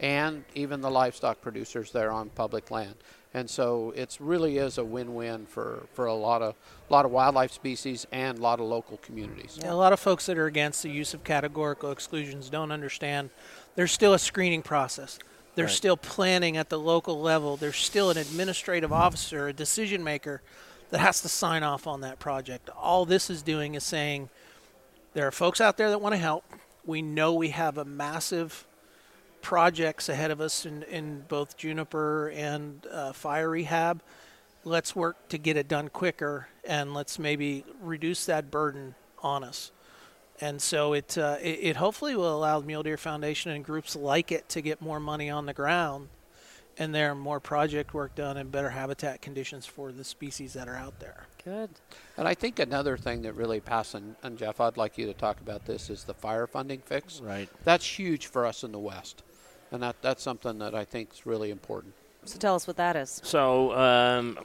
and 0.00 0.44
even 0.54 0.80
the 0.80 0.90
livestock 0.90 1.40
producers 1.40 1.92
there 1.92 2.10
on 2.10 2.28
public 2.30 2.70
land. 2.70 2.94
And 3.34 3.50
so 3.50 3.92
it 3.94 4.16
really 4.18 4.56
is 4.56 4.78
a 4.78 4.84
win-win 4.84 5.44
for, 5.46 5.82
for 5.92 6.06
a 6.06 6.14
lot 6.14 6.40
of 6.40 6.54
lot 6.88 7.04
of 7.04 7.10
wildlife 7.10 7.52
species 7.52 8.06
and 8.12 8.38
a 8.38 8.40
lot 8.40 8.60
of 8.60 8.66
local 8.66 8.96
communities. 8.98 9.58
Yeah, 9.60 9.72
a 9.72 9.74
lot 9.74 9.92
of 9.92 10.00
folks 10.00 10.26
that 10.26 10.38
are 10.38 10.46
against 10.46 10.82
the 10.82 10.90
use 10.90 11.12
of 11.12 11.24
categorical 11.24 11.90
exclusions 11.90 12.48
don't 12.48 12.70
understand 12.72 13.30
there's 13.74 13.92
still 13.92 14.14
a 14.14 14.18
screening 14.18 14.62
process. 14.62 15.18
There's 15.54 15.70
Right. 15.70 15.76
still 15.76 15.96
planning 15.96 16.56
at 16.56 16.68
the 16.68 16.78
local 16.78 17.20
level. 17.20 17.56
There's 17.56 17.76
still 17.76 18.10
an 18.10 18.16
administrative 18.16 18.92
officer, 18.92 19.48
a 19.48 19.52
decision 19.52 20.04
maker 20.04 20.42
that 20.90 20.98
has 20.98 21.20
to 21.22 21.28
sign 21.28 21.62
off 21.62 21.86
on 21.86 22.02
that 22.02 22.18
project. 22.18 22.70
All 22.70 23.04
this 23.04 23.28
is 23.28 23.42
doing 23.42 23.74
is 23.74 23.82
saying 23.82 24.28
there 25.14 25.26
are 25.26 25.32
folks 25.32 25.60
out 25.60 25.76
there 25.76 25.90
that 25.90 26.00
want 26.00 26.12
to 26.14 26.18
help. 26.18 26.44
We 26.84 27.02
know 27.02 27.34
we 27.34 27.48
have 27.48 27.78
a 27.78 27.84
massive 27.84 28.65
projects 29.46 30.08
ahead 30.08 30.32
of 30.32 30.40
us 30.40 30.66
in, 30.66 30.82
in 30.82 31.20
both 31.28 31.56
juniper 31.56 32.30
and 32.30 32.84
uh, 32.90 33.12
fire 33.12 33.48
rehab. 33.48 34.02
Let's 34.64 34.96
work 34.96 35.28
to 35.28 35.38
get 35.38 35.56
it 35.56 35.68
done 35.68 35.88
quicker 35.88 36.48
and 36.64 36.94
let's 36.94 37.16
maybe 37.16 37.64
reduce 37.80 38.26
that 38.26 38.50
burden 38.50 38.96
on 39.22 39.44
us. 39.44 39.70
And 40.40 40.60
so 40.60 40.94
it, 40.94 41.16
uh, 41.16 41.36
it, 41.40 41.60
it 41.62 41.76
hopefully 41.76 42.16
will 42.16 42.36
allow 42.36 42.58
the 42.58 42.66
Mule 42.66 42.82
Deer 42.82 42.96
Foundation 42.96 43.52
and 43.52 43.64
groups 43.64 43.94
like 43.94 44.32
it 44.32 44.48
to 44.48 44.60
get 44.60 44.82
more 44.82 44.98
money 44.98 45.30
on 45.30 45.46
the 45.46 45.54
ground 45.54 46.08
and 46.76 46.92
there 46.92 47.14
more 47.14 47.38
project 47.38 47.94
work 47.94 48.16
done 48.16 48.36
and 48.38 48.50
better 48.50 48.70
habitat 48.70 49.22
conditions 49.22 49.64
for 49.64 49.92
the 49.92 50.02
species 50.02 50.54
that 50.54 50.66
are 50.66 50.74
out 50.74 50.98
there. 50.98 51.28
Good. 51.44 51.70
And 52.16 52.26
I 52.26 52.34
think 52.34 52.58
another 52.58 52.96
thing 52.96 53.22
that 53.22 53.34
really 53.34 53.60
passed, 53.60 53.94
and, 53.94 54.16
and 54.24 54.36
Jeff, 54.36 54.60
I'd 54.60 54.76
like 54.76 54.98
you 54.98 55.06
to 55.06 55.14
talk 55.14 55.40
about 55.40 55.66
this, 55.66 55.88
is 55.88 56.02
the 56.02 56.14
fire 56.14 56.48
funding 56.48 56.80
fix. 56.80 57.20
Right. 57.20 57.48
That's 57.62 57.86
huge 57.86 58.26
for 58.26 58.44
us 58.44 58.64
in 58.64 58.72
the 58.72 58.80
West. 58.80 59.22
And 59.72 59.82
that, 59.82 59.96
that's 60.00 60.22
something 60.22 60.58
that 60.58 60.74
I 60.74 60.84
think 60.84 61.10
is 61.12 61.26
really 61.26 61.50
important. 61.50 61.94
So 62.24 62.38
tell 62.38 62.54
us 62.54 62.66
what 62.66 62.76
that 62.76 62.96
is. 62.96 63.20
So 63.24 63.72
um, 63.76 64.38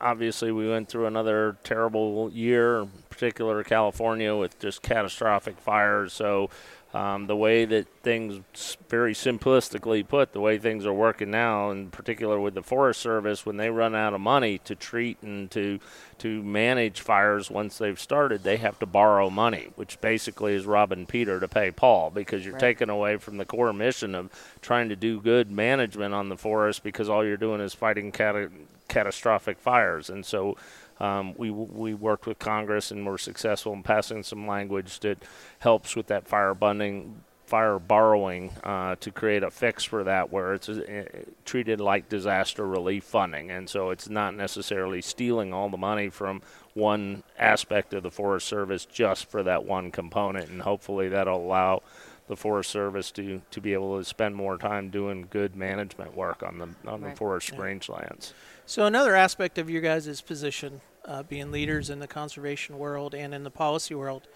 obviously, 0.00 0.52
we 0.52 0.68
went 0.68 0.88
through 0.88 1.06
another 1.06 1.56
terrible 1.64 2.30
year, 2.32 2.80
in 2.80 2.90
particular 3.10 3.62
California, 3.64 4.34
with 4.34 4.58
just 4.58 4.82
catastrophic 4.82 5.58
fires. 5.58 6.12
So 6.12 6.50
um, 6.94 7.26
the 7.26 7.36
way 7.36 7.66
that 7.66 7.86
things, 8.02 8.40
very 8.88 9.12
simplistically 9.12 10.06
put, 10.06 10.32
the 10.32 10.40
way 10.40 10.56
things 10.56 10.86
are 10.86 10.92
working 10.92 11.30
now, 11.30 11.70
in 11.70 11.90
particular 11.90 12.40
with 12.40 12.54
the 12.54 12.62
Forest 12.62 13.00
Service, 13.00 13.44
when 13.44 13.58
they 13.58 13.68
run 13.68 13.94
out 13.94 14.14
of 14.14 14.20
money 14.22 14.58
to 14.64 14.74
treat 14.74 15.20
and 15.22 15.50
to 15.50 15.78
to 16.18 16.42
manage 16.42 17.00
fires 17.00 17.48
once 17.50 17.78
they've 17.78 18.00
started, 18.00 18.42
they 18.42 18.56
have 18.56 18.76
to 18.80 18.86
borrow 18.86 19.30
money, 19.30 19.68
which 19.76 20.00
basically 20.00 20.54
is 20.54 20.66
robbing 20.66 21.06
Peter 21.06 21.38
to 21.38 21.46
pay 21.46 21.70
Paul 21.70 22.10
because 22.10 22.44
you're 22.44 22.54
Right. 22.54 22.60
taking 22.60 22.90
away 22.90 23.18
from 23.18 23.36
the 23.36 23.44
core 23.44 23.72
mission 23.72 24.16
of 24.16 24.28
trying 24.60 24.88
to 24.88 24.96
do 24.96 25.20
good 25.20 25.48
management 25.50 26.14
on 26.14 26.28
the 26.28 26.36
forest 26.36 26.82
because 26.82 27.08
all 27.08 27.24
you're 27.24 27.36
doing 27.36 27.60
is 27.60 27.72
fighting 27.72 28.10
cata- 28.10 28.50
catastrophic 28.88 29.58
fires. 29.58 30.10
And 30.10 30.26
so 30.26 30.56
um, 31.00 31.34
we 31.36 31.50
we 31.50 31.94
worked 31.94 32.26
with 32.26 32.38
Congress 32.38 32.90
and 32.90 33.06
were 33.06 33.18
successful 33.18 33.72
in 33.72 33.82
passing 33.82 34.22
some 34.22 34.46
language 34.46 35.00
that 35.00 35.18
helps 35.60 35.94
with 35.96 36.06
that 36.08 36.26
fire 36.28 36.54
bunding. 36.54 37.22
Fire 37.46 37.78
borrowing 37.78 38.50
uh, 38.62 38.94
to 38.96 39.10
create 39.10 39.42
a 39.42 39.50
fix 39.50 39.82
for 39.82 40.04
that, 40.04 40.30
where 40.30 40.52
it's 40.52 40.68
uh, 40.68 41.04
treated 41.46 41.80
like 41.80 42.06
disaster 42.10 42.66
relief 42.66 43.04
funding, 43.04 43.50
and 43.50 43.70
so 43.70 43.88
it's 43.88 44.06
not 44.10 44.34
necessarily 44.34 45.00
stealing 45.00 45.54
all 45.54 45.70
the 45.70 45.78
money 45.78 46.10
from 46.10 46.42
one 46.74 47.22
aspect 47.38 47.94
of 47.94 48.02
the 48.02 48.10
Forest 48.10 48.46
Service 48.46 48.84
just 48.84 49.30
for 49.30 49.42
that 49.44 49.64
one 49.64 49.90
component, 49.90 50.50
and 50.50 50.60
hopefully 50.60 51.08
that'll 51.08 51.38
allow 51.42 51.82
the 52.26 52.36
Forest 52.36 52.68
Service 52.68 53.10
to, 53.12 53.40
to 53.50 53.62
be 53.62 53.72
able 53.72 53.96
to 53.96 54.04
spend 54.04 54.36
more 54.36 54.58
time 54.58 54.90
doing 54.90 55.26
good 55.30 55.56
management 55.56 56.14
work 56.14 56.42
on 56.42 56.58
the 56.58 56.68
on 56.90 57.00
Right. 57.00 57.12
the 57.12 57.16
forest 57.16 57.54
rangelands. 57.56 58.34
So 58.66 58.84
another 58.84 59.16
aspect 59.16 59.56
of 59.56 59.70
your 59.70 59.80
guys' 59.80 60.20
position, 60.20 60.82
uh, 61.08 61.22
being 61.24 61.50
leaders 61.50 61.90
in 61.90 61.98
the 61.98 62.06
conservation 62.06 62.78
world 62.78 63.14
and 63.14 63.34
in 63.34 63.42
the 63.42 63.50
policy 63.50 63.94
world, 63.94 64.28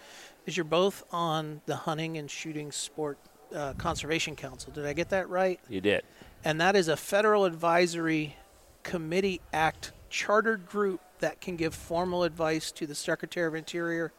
is 0.45 0.57
you're 0.57 0.63
both 0.65 1.03
on 1.11 1.61
the 1.67 1.75
Hunting 1.75 2.17
and 2.17 2.29
Shooting 2.29 2.71
Sport 2.71 3.17
uh, 3.55 3.73
Conservation 3.73 4.35
Council. 4.35 4.73
Did 4.73 4.85
I 4.85 4.93
get 4.93 5.09
that 5.09 5.29
right? 5.29 5.59
You 5.69 5.79
did. 5.79 6.03
And 6.43 6.59
that 6.59 6.75
is 6.75 6.87
a 6.87 6.97
federal 6.97 7.45
advisory 7.45 8.35
committee 8.81 9.39
act 9.53 9.93
chartered 10.09 10.67
group 10.67 10.99
that 11.19 11.39
can 11.39 11.55
give 11.55 11.73
formal 11.73 12.23
advice 12.23 12.71
to 12.73 12.85
the 12.85 12.95
Secretary 12.95 13.47
of 13.47 13.55
Interior 13.55 14.11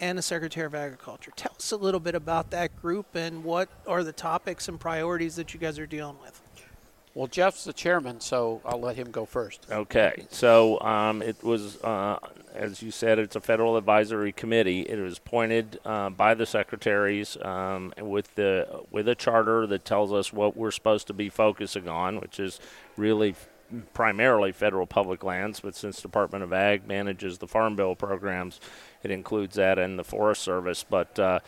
and 0.00 0.16
the 0.16 0.22
Secretary 0.22 0.66
of 0.66 0.74
Agriculture. 0.74 1.32
Tell 1.36 1.52
us 1.58 1.72
a 1.72 1.76
little 1.76 2.00
bit 2.00 2.14
about 2.14 2.50
that 2.50 2.80
group 2.80 3.14
and 3.14 3.44
what 3.44 3.68
are 3.86 4.04
the 4.04 4.12
topics 4.12 4.68
and 4.68 4.78
priorities 4.78 5.36
that 5.36 5.52
you 5.52 5.60
guys 5.60 5.78
are 5.78 5.86
dealing 5.86 6.16
with. 6.22 6.40
Well, 7.18 7.26
Jeff's 7.26 7.64
the 7.64 7.72
chairman, 7.72 8.20
so 8.20 8.60
I'll 8.64 8.78
let 8.78 8.94
him 8.94 9.10
go 9.10 9.24
first. 9.24 9.66
Okay, 9.68 10.26
so 10.30 10.80
um, 10.82 11.20
it 11.20 11.42
was, 11.42 11.82
uh, 11.82 12.20
as 12.54 12.80
you 12.80 12.92
said, 12.92 13.18
it's 13.18 13.34
a 13.34 13.40
federal 13.40 13.76
advisory 13.76 14.30
committee. 14.30 14.82
It 14.82 15.00
was 15.00 15.18
appointed 15.18 15.80
uh, 15.84 16.10
by 16.10 16.34
the 16.34 16.46
secretaries 16.46 17.36
um, 17.42 17.92
with 17.98 18.32
the 18.36 18.84
with 18.92 19.08
a 19.08 19.16
charter 19.16 19.66
that 19.66 19.84
tells 19.84 20.12
us 20.12 20.32
what 20.32 20.56
we're 20.56 20.70
supposed 20.70 21.08
to 21.08 21.12
be 21.12 21.28
focusing 21.28 21.88
on, 21.88 22.20
which 22.20 22.38
is 22.38 22.60
really 22.96 23.34
primarily 23.94 24.52
federal 24.52 24.86
public 24.86 25.24
lands. 25.24 25.58
But 25.58 25.74
since 25.74 26.00
Department 26.00 26.44
of 26.44 26.52
Ag 26.52 26.86
manages 26.86 27.38
the 27.38 27.48
Farm 27.48 27.74
Bill 27.74 27.96
programs, 27.96 28.60
it 29.02 29.10
includes 29.10 29.56
that 29.56 29.76
and 29.76 29.98
the 29.98 30.04
Forest 30.04 30.42
Service. 30.42 30.84
But 30.88 31.18
uh, 31.18 31.40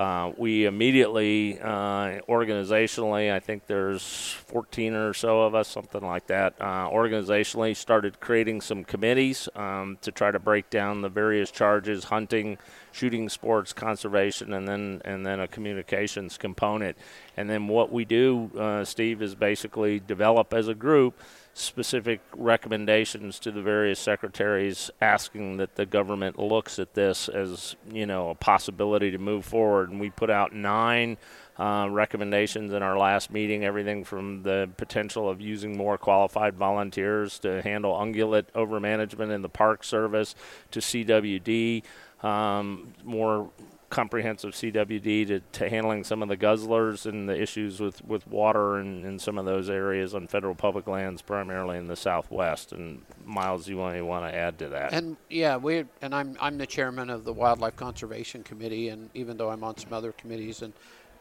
uh, 0.00 0.32
we 0.38 0.64
immediately, 0.64 1.60
uh, 1.60 2.24
organizationally, 2.26 3.30
I 3.30 3.38
think 3.38 3.66
there's 3.66 4.32
14 4.46 4.94
or 4.94 5.12
so 5.12 5.42
of 5.42 5.54
us, 5.54 5.68
something 5.68 6.00
like 6.00 6.26
that, 6.28 6.54
uh, 6.58 6.88
organizationally 6.88 7.76
started 7.76 8.18
creating 8.18 8.62
some 8.62 8.82
committees 8.82 9.46
um, 9.54 9.98
to 10.00 10.10
try 10.10 10.30
to 10.30 10.38
break 10.38 10.70
down 10.70 11.02
the 11.02 11.10
various 11.10 11.50
charges, 11.50 12.04
hunting, 12.04 12.56
shooting 12.92 13.28
sports, 13.28 13.74
conservation, 13.74 14.54
and 14.54 14.66
then 14.66 15.02
and 15.04 15.26
then 15.26 15.38
a 15.38 15.46
communications 15.46 16.38
component. 16.38 16.96
And 17.36 17.50
then 17.50 17.68
what 17.68 17.92
we 17.92 18.06
do, 18.06 18.50
uh, 18.58 18.86
Steve, 18.86 19.20
is 19.20 19.34
basically 19.34 20.00
develop 20.00 20.54
as 20.54 20.66
a 20.66 20.74
group 20.74 21.20
specific 21.60 22.20
recommendations 22.36 23.38
to 23.40 23.50
the 23.50 23.62
various 23.62 23.98
secretaries 23.98 24.90
asking 25.00 25.58
that 25.58 25.76
the 25.76 25.86
government 25.86 26.38
looks 26.38 26.78
at 26.78 26.94
this 26.94 27.28
as 27.28 27.76
you 27.92 28.06
know 28.06 28.30
a 28.30 28.34
possibility 28.34 29.10
to 29.10 29.18
move 29.18 29.44
forward. 29.44 29.90
And 29.90 30.00
we 30.00 30.10
put 30.10 30.30
out 30.30 30.54
nine 30.54 31.16
uh, 31.58 31.88
recommendations 31.90 32.72
in 32.72 32.82
our 32.82 32.96
last 32.98 33.30
meeting 33.30 33.64
everything 33.64 34.02
from 34.02 34.42
the 34.42 34.70
potential 34.76 35.28
of 35.28 35.40
using 35.40 35.76
more 35.76 35.98
qualified 35.98 36.54
volunteers 36.54 37.38
to 37.40 37.60
handle 37.62 37.92
ungulate 37.92 38.46
overmanagement 38.54 39.30
in 39.30 39.42
the 39.42 39.48
park 39.48 39.84
service 39.84 40.34
to 40.70 40.80
cwd 40.80 41.82
um, 42.22 42.94
more 43.04 43.50
comprehensive 43.90 44.52
CWD 44.52 45.26
to, 45.26 45.40
to 45.40 45.68
handling 45.68 46.04
some 46.04 46.22
of 46.22 46.28
the 46.28 46.36
guzzlers 46.36 47.06
and 47.06 47.28
the 47.28 47.40
issues 47.40 47.80
with, 47.80 48.04
with 48.04 48.26
water 48.28 48.78
in, 48.78 49.04
in 49.04 49.18
some 49.18 49.36
of 49.36 49.44
those 49.44 49.68
areas 49.68 50.14
on 50.14 50.28
federal 50.28 50.54
public 50.54 50.86
lands, 50.86 51.20
primarily 51.20 51.76
in 51.76 51.88
the 51.88 51.96
southwest. 51.96 52.72
And 52.72 53.02
Miles, 53.24 53.68
you 53.68 53.76
want, 53.76 53.96
you 53.96 54.06
want 54.06 54.32
to 54.32 54.34
add 54.34 54.58
to 54.60 54.68
that? 54.68 54.92
And 54.92 55.16
yeah, 55.28 55.56
we 55.56 55.84
and 56.00 56.14
I'm 56.14 56.36
I'm 56.40 56.56
the 56.56 56.66
chairman 56.66 57.10
of 57.10 57.24
the 57.24 57.32
Wildlife 57.32 57.76
Conservation 57.76 58.42
Committee, 58.44 58.88
and 58.88 59.10
even 59.14 59.36
though 59.36 59.50
I'm 59.50 59.64
on 59.64 59.76
some 59.76 59.92
other 59.92 60.12
committees, 60.12 60.62
and 60.62 60.72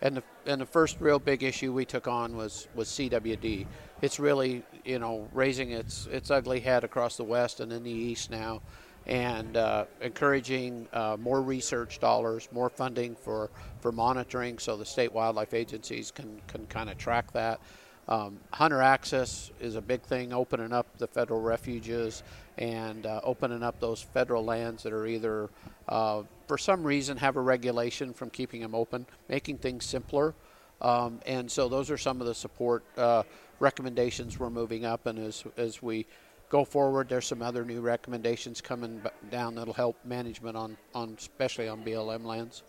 and 0.01 0.17
the 0.17 0.23
and 0.45 0.61
the 0.61 0.65
first 0.65 1.01
real 1.01 1.19
big 1.19 1.43
issue 1.43 1.73
we 1.73 1.85
took 1.85 2.07
on 2.07 2.35
was 2.37 2.67
was 2.75 2.87
CWD. 2.89 3.65
It's 4.01 4.19
really 4.19 4.63
you 4.85 4.99
know 4.99 5.27
raising 5.33 5.71
its 5.71 6.05
its 6.07 6.29
ugly 6.29 6.59
head 6.59 6.83
across 6.83 7.17
the 7.17 7.23
west 7.23 7.59
and 7.59 7.73
in 7.73 7.83
the 7.83 7.91
east 7.91 8.29
now, 8.29 8.61
and 9.09 9.57
uh, 9.57 9.85
encouraging 10.01 10.87
uh, 10.93 11.17
more 11.19 11.41
research 11.41 11.99
dollars, 11.99 12.47
more 12.51 12.69
funding 12.69 13.15
for 13.15 13.49
for 13.81 13.91
monitoring, 13.91 14.59
so 14.59 14.77
the 14.77 14.85
state 14.85 15.11
wildlife 15.11 15.53
agencies 15.53 16.11
can 16.11 16.39
can 16.47 16.65
kind 16.67 16.89
of 16.89 16.97
track 16.97 17.33
that. 17.33 17.59
Um, 18.07 18.39
hunter 18.51 18.81
access 18.81 19.51
is 19.59 19.75
a 19.75 19.81
big 19.81 20.01
thing, 20.01 20.31
opening 20.33 20.73
up 20.73 20.87
the 20.97 21.07
federal 21.07 21.41
refuges 21.41 22.23
and 22.57 23.05
uh, 23.05 23.21
opening 23.23 23.61
up 23.61 23.79
those 23.79 24.01
federal 24.01 24.43
lands 24.43 24.81
that 24.83 24.93
are 24.93 25.05
either, 25.05 25.49
uh, 25.87 26.23
for 26.47 26.57
some 26.57 26.83
reason, 26.83 27.17
have 27.17 27.35
a 27.35 27.41
regulation 27.41 28.13
from 28.13 28.31
keeping 28.31 28.61
them 28.61 28.73
open, 28.73 29.05
making 29.27 29.57
things 29.59 29.85
simpler. 29.85 30.33
Um, 30.81 31.19
and 31.27 31.51
so 31.51 31.69
those 31.69 31.91
are 31.91 31.97
some 31.97 32.19
of 32.19 32.25
the 32.25 32.33
support 32.33 32.83
uh, 32.97 33.23
recommendations 33.59 34.39
we're 34.39 34.49
moving 34.49 34.85
up. 34.85 35.05
And 35.05 35.19
as, 35.19 35.43
as 35.55 35.81
we 35.81 36.07
go 36.49 36.65
forward, 36.65 37.07
there's 37.09 37.27
some 37.27 37.41
other 37.41 37.63
new 37.63 37.79
recommendations 37.79 38.59
coming 38.59 39.01
down 39.29 39.55
that'll 39.55 39.73
help 39.73 39.95
management 40.03 40.57
on, 40.57 40.75
on 40.93 41.15
especially 41.17 41.69
on 41.69 41.83
BLM 41.83 42.25
lands. 42.25 42.63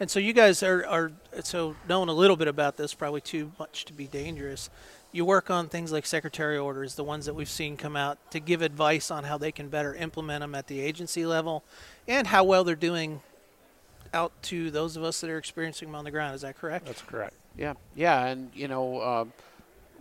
And 0.00 0.10
so 0.10 0.18
you 0.20 0.32
guys 0.32 0.62
are, 0.62 0.86
are 0.86 1.12
so 1.42 1.76
knowing 1.88 2.08
a 2.08 2.12
little 2.12 2.36
bit 2.36 2.48
about 2.48 2.76
this, 2.76 2.94
probably 2.94 3.20
too 3.20 3.52
much 3.58 3.84
to 3.86 3.92
be 3.92 4.06
dangerous. 4.06 4.70
You 5.12 5.24
work 5.24 5.50
on 5.50 5.68
things 5.68 5.92
like 5.92 6.06
secretary 6.06 6.58
orders, 6.58 6.94
the 6.94 7.04
ones 7.04 7.26
that 7.26 7.34
we've 7.34 7.48
seen 7.48 7.76
come 7.76 7.96
out, 7.96 8.18
to 8.30 8.40
give 8.40 8.62
advice 8.62 9.10
on 9.10 9.24
how 9.24 9.38
they 9.38 9.52
can 9.52 9.68
better 9.68 9.94
implement 9.94 10.40
them 10.40 10.54
at 10.54 10.66
the 10.66 10.80
agency 10.80 11.26
level, 11.26 11.64
and 12.08 12.26
how 12.26 12.44
well 12.44 12.64
they're 12.64 12.74
doing 12.74 13.20
out 14.12 14.32
to 14.42 14.70
those 14.70 14.96
of 14.96 15.04
us 15.04 15.20
that 15.20 15.30
are 15.30 15.38
experiencing 15.38 15.88
them 15.88 15.94
on 15.94 16.04
the 16.04 16.10
ground. 16.10 16.34
Is 16.34 16.42
that 16.42 16.56
correct? 16.56 16.86
That's 16.86 17.02
correct. 17.02 17.34
Yeah, 17.56 17.74
yeah, 17.94 18.26
and 18.26 18.50
you 18.54 18.66
know, 18.66 18.98
uh, 18.98 19.24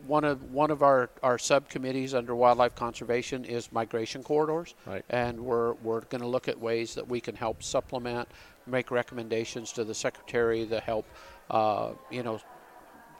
one 0.08 0.24
of 0.24 0.52
one 0.52 0.72
of 0.72 0.84
our, 0.84 1.10
our 1.22 1.38
subcommittees 1.38 2.14
under 2.14 2.36
wildlife 2.36 2.76
conservation 2.76 3.46
is 3.46 3.72
migration 3.72 4.24
corridors, 4.24 4.76
Right. 4.86 5.04
and 5.10 5.40
we're 5.40 5.74
we're 5.76 6.02
going 6.02 6.22
to 6.22 6.28
look 6.28 6.48
at 6.48 6.60
ways 6.60 6.96
that 6.96 7.08
we 7.08 7.20
can 7.22 7.36
help 7.36 7.64
supplement, 7.64 8.28
make 8.68 8.92
recommendations 8.92 9.72
to 9.74 9.84
the 9.84 9.94
secretary 9.96 10.66
to 10.68 10.80
help, 10.80 11.06
uh, 11.50 11.92
you 12.12 12.24
know, 12.24 12.40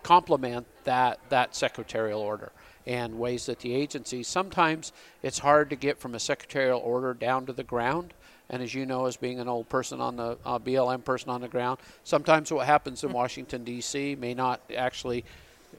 complement 0.04 0.66
that 0.84 1.20
that 1.30 1.56
secretarial 1.56 2.20
order. 2.22 2.52
And 2.86 3.18
ways 3.18 3.46
that 3.46 3.60
the 3.60 3.74
agency 3.74 4.24
sometimes 4.24 4.92
it's 5.22 5.40
hard 5.40 5.70
to 5.70 5.78
get 5.78 5.98
from 6.00 6.16
a 6.16 6.20
secretarial 6.20 6.80
order 6.82 7.14
down 7.14 7.46
to 7.46 7.54
the 7.54 7.64
ground. 7.64 8.14
And 8.50 8.62
as 8.62 8.74
you 8.76 8.86
know 8.86 9.06
as 9.06 9.16
being 9.16 9.40
an 9.40 9.48
old 9.48 9.70
person 9.70 10.02
on 10.02 10.18
the 10.18 10.38
uh, 10.46 10.60
BLM 10.60 11.04
person 11.06 11.30
on 11.30 11.40
the 11.40 11.48
ground 11.48 11.80
sometimes 12.04 12.52
what 12.52 12.68
happens 12.68 13.02
in 13.04 13.14
Washington 13.14 13.64
DC 13.64 14.18
may 14.20 14.34
not 14.34 14.60
actually 14.76 15.24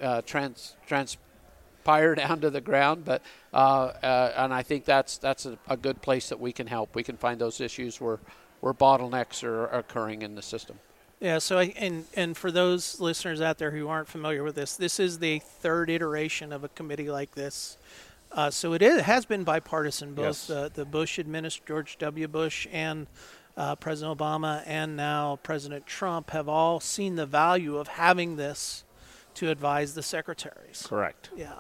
uh, 0.01 0.23
trans 0.23 0.77
transpire 0.87 2.15
down 2.23 2.41
to 2.41 2.51
the 2.51 2.61
ground 2.61 3.05
but 3.05 3.23
uh, 3.53 3.57
uh, 4.03 4.33
and 4.37 4.53
I 4.55 4.63
think 4.63 4.85
that's 4.85 5.19
that's 5.19 5.47
a, 5.47 5.59
a 5.69 5.77
good 5.77 6.03
place 6.03 6.29
that 6.29 6.41
we 6.41 6.53
can 6.53 6.67
help 6.67 6.95
we 6.95 7.03
can 7.03 7.17
find 7.17 7.41
those 7.41 7.61
issues 7.61 8.01
where 8.01 8.19
where 8.61 8.73
bottlenecks 8.75 9.45
are 9.45 9.67
occurring 9.67 10.23
in 10.23 10.35
the 10.35 10.43
system 10.43 10.79
Yeah. 11.21 11.39
So, 11.39 11.59
I, 11.59 11.73
and 11.79 12.05
and 12.15 12.37
for 12.37 12.51
those 12.51 13.01
listeners 13.01 13.41
out 13.41 13.59
there 13.59 13.71
who 13.71 13.89
aren't 13.89 14.09
familiar 14.09 14.43
with 14.43 14.57
this, 14.57 14.77
this 14.77 14.99
is 15.01 15.19
the 15.21 15.39
third 15.39 15.89
iteration 15.89 16.53
of 16.53 16.65
a 16.65 16.69
committee 16.69 17.11
like 17.11 17.33
this. 17.35 17.79
Uh, 18.33 18.51
so 18.51 18.73
it, 18.75 18.83
is, 18.83 18.99
it 18.99 19.05
has 19.05 19.25
been 19.25 19.45
bipartisan. 19.45 20.13
Both 20.15 20.49
Yes. 20.49 20.51
uh, 20.51 20.69
the 20.75 20.85
Bush 20.85 21.19
administration, 21.19 21.67
George 21.69 21.99
W. 21.99 22.27
Bush, 22.29 22.67
and 22.73 23.07
uh, 23.57 23.77
President 23.77 24.19
Obama, 24.19 24.63
and 24.67 24.97
now 24.97 25.39
President 25.43 25.87
Trump 25.87 26.31
have 26.31 26.49
all 26.49 26.81
seen 26.81 27.15
the 27.15 27.27
value 27.27 27.77
of 27.79 27.87
having 27.89 28.37
this 28.37 28.83
to 29.35 29.51
advise 29.51 29.95
the 29.95 30.03
secretaries. 30.03 30.87
Correct. 30.89 31.31
Yeah. 31.37 31.55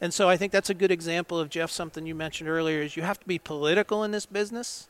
And 0.00 0.12
so 0.14 0.28
I 0.28 0.36
think 0.36 0.52
that's 0.52 0.70
a 0.70 0.74
good 0.74 0.90
example 0.90 1.38
of 1.38 1.50
Jeff 1.50 1.70
something 1.70 2.06
you 2.06 2.14
mentioned 2.14 2.48
earlier 2.48 2.82
is 2.82 2.96
you 2.96 3.02
have 3.02 3.20
to 3.20 3.26
be 3.26 3.38
political 3.38 4.02
in 4.02 4.10
this 4.10 4.26
business 4.26 4.88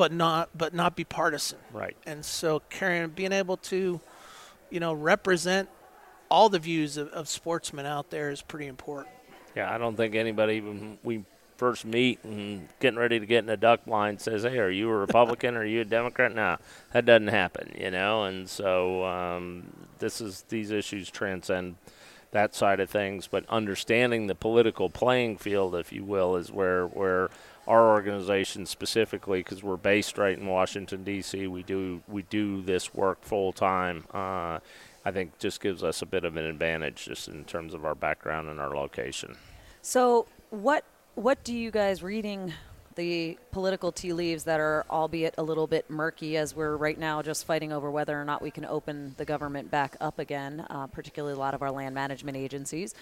but 0.00 0.12
not 0.12 0.48
but 0.56 0.72
not 0.72 0.96
be 0.96 1.04
partisan. 1.04 1.58
Right. 1.72 1.96
And 2.06 2.24
so 2.24 2.62
Karen 2.70 3.10
being 3.10 3.32
able 3.32 3.58
to 3.58 4.00
you 4.70 4.80
know 4.80 4.94
represent 4.94 5.68
all 6.30 6.48
the 6.48 6.58
views 6.58 6.96
of, 6.96 7.08
of 7.08 7.28
sportsmen 7.28 7.84
out 7.84 8.08
there 8.08 8.30
is 8.30 8.40
pretty 8.40 8.66
important. 8.66 9.14
Yeah, 9.54 9.70
I 9.70 9.78
don't 9.78 9.96
think 9.96 10.14
anybody 10.14 10.54
even 10.54 10.98
we 11.02 11.24
first 11.60 11.84
meet 11.84 12.18
and 12.24 12.66
getting 12.80 12.98
ready 12.98 13.20
to 13.20 13.26
get 13.26 13.44
in 13.44 13.50
a 13.50 13.56
duck 13.56 13.86
line 13.86 14.18
says, 14.18 14.44
"Hey, 14.44 14.58
are 14.58 14.70
you 14.70 14.88
a 14.88 14.96
Republican 14.96 15.56
or 15.56 15.60
are 15.60 15.64
you 15.66 15.82
a 15.82 15.84
Democrat?" 15.84 16.34
No, 16.34 16.56
that 16.92 17.04
doesn't 17.04 17.28
happen, 17.28 17.76
you 17.78 17.90
know. 17.90 18.24
And 18.24 18.48
so 18.48 19.04
um, 19.04 19.70
this 19.98 20.22
is 20.22 20.46
these 20.48 20.70
issues 20.70 21.10
transcend 21.10 21.76
that 22.30 22.54
side 22.54 22.80
of 22.80 22.88
things, 22.88 23.26
but 23.26 23.44
understanding 23.50 24.26
the 24.26 24.34
political 24.34 24.88
playing 24.88 25.36
field, 25.36 25.74
if 25.74 25.92
you 25.92 26.02
will, 26.02 26.34
is 26.34 26.50
where 26.50 26.86
where 26.86 27.28
our 27.68 27.90
organization 27.90 28.64
specifically, 28.64 29.40
because 29.40 29.62
we're 29.62 29.76
based 29.76 30.16
right 30.16 30.38
in 30.38 30.46
Washington 30.46 31.04
D.C., 31.04 31.46
we 31.46 31.62
do 31.62 32.00
we 32.08 32.22
do 32.22 32.62
this 32.62 32.94
work 32.94 33.22
full 33.22 33.52
time. 33.52 34.06
Uh, 34.14 34.60
I 35.04 35.10
think 35.12 35.38
just 35.38 35.60
gives 35.60 35.84
us 35.84 36.00
a 36.00 36.06
bit 36.06 36.24
of 36.24 36.38
an 36.38 36.44
advantage 36.44 37.04
just 37.04 37.28
in 37.28 37.44
terms 37.44 37.74
of 37.74 37.84
our 37.84 37.94
background 37.94 38.48
and 38.48 38.58
our 38.58 38.74
location. 38.74 39.36
So, 39.82 40.26
what 40.50 40.84
what 41.14 41.42
do 41.44 41.54
you 41.54 41.70
guys 41.70 42.02
reading 42.02 42.52
the 42.94 43.38
political 43.50 43.92
tea 43.92 44.12
leaves 44.12 44.44
that 44.44 44.60
are 44.60 44.84
albeit 44.90 45.34
a 45.38 45.42
little 45.42 45.66
bit 45.66 45.88
murky 45.90 46.36
as 46.36 46.54
we're 46.54 46.76
right 46.76 46.98
now 46.98 47.22
just 47.22 47.46
fighting 47.46 47.72
over 47.72 47.90
whether 47.90 48.20
or 48.20 48.24
not 48.24 48.42
we 48.42 48.50
can 48.50 48.64
open 48.64 49.14
the 49.16 49.24
government 49.24 49.70
back 49.70 49.96
up 50.00 50.18
again, 50.18 50.66
uh, 50.70 50.86
particularly 50.86 51.34
a 51.34 51.38
lot 51.38 51.54
of 51.54 51.62
our 51.62 51.70
land 51.70 51.94
management 51.94 52.36
agencies. 52.36 52.94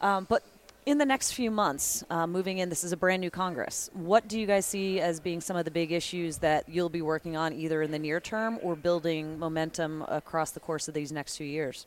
Um, 0.00 0.26
but 0.28 0.42
in 0.86 0.98
the 0.98 1.04
next 1.04 1.32
few 1.32 1.50
months, 1.50 2.04
uh, 2.10 2.26
moving 2.26 2.58
in, 2.58 2.68
this 2.70 2.84
is 2.84 2.92
a 2.92 2.96
brand 2.96 3.20
new 3.20 3.30
Congress. 3.30 3.90
What 3.92 4.28
do 4.28 4.40
you 4.40 4.46
guys 4.46 4.64
see 4.64 5.00
as 5.00 5.20
being 5.20 5.40
some 5.40 5.56
of 5.56 5.64
the 5.64 5.70
big 5.70 5.92
issues 5.92 6.38
that 6.38 6.68
you'll 6.68 6.88
be 6.88 7.02
working 7.02 7.36
on 7.36 7.52
either 7.52 7.82
in 7.82 7.90
the 7.90 7.98
near 7.98 8.20
term 8.20 8.58
or 8.62 8.76
building 8.76 9.38
momentum 9.38 10.02
across 10.08 10.52
the 10.52 10.60
course 10.60 10.88
of 10.88 10.94
these 10.94 11.12
next 11.12 11.36
few 11.36 11.46
years? 11.46 11.86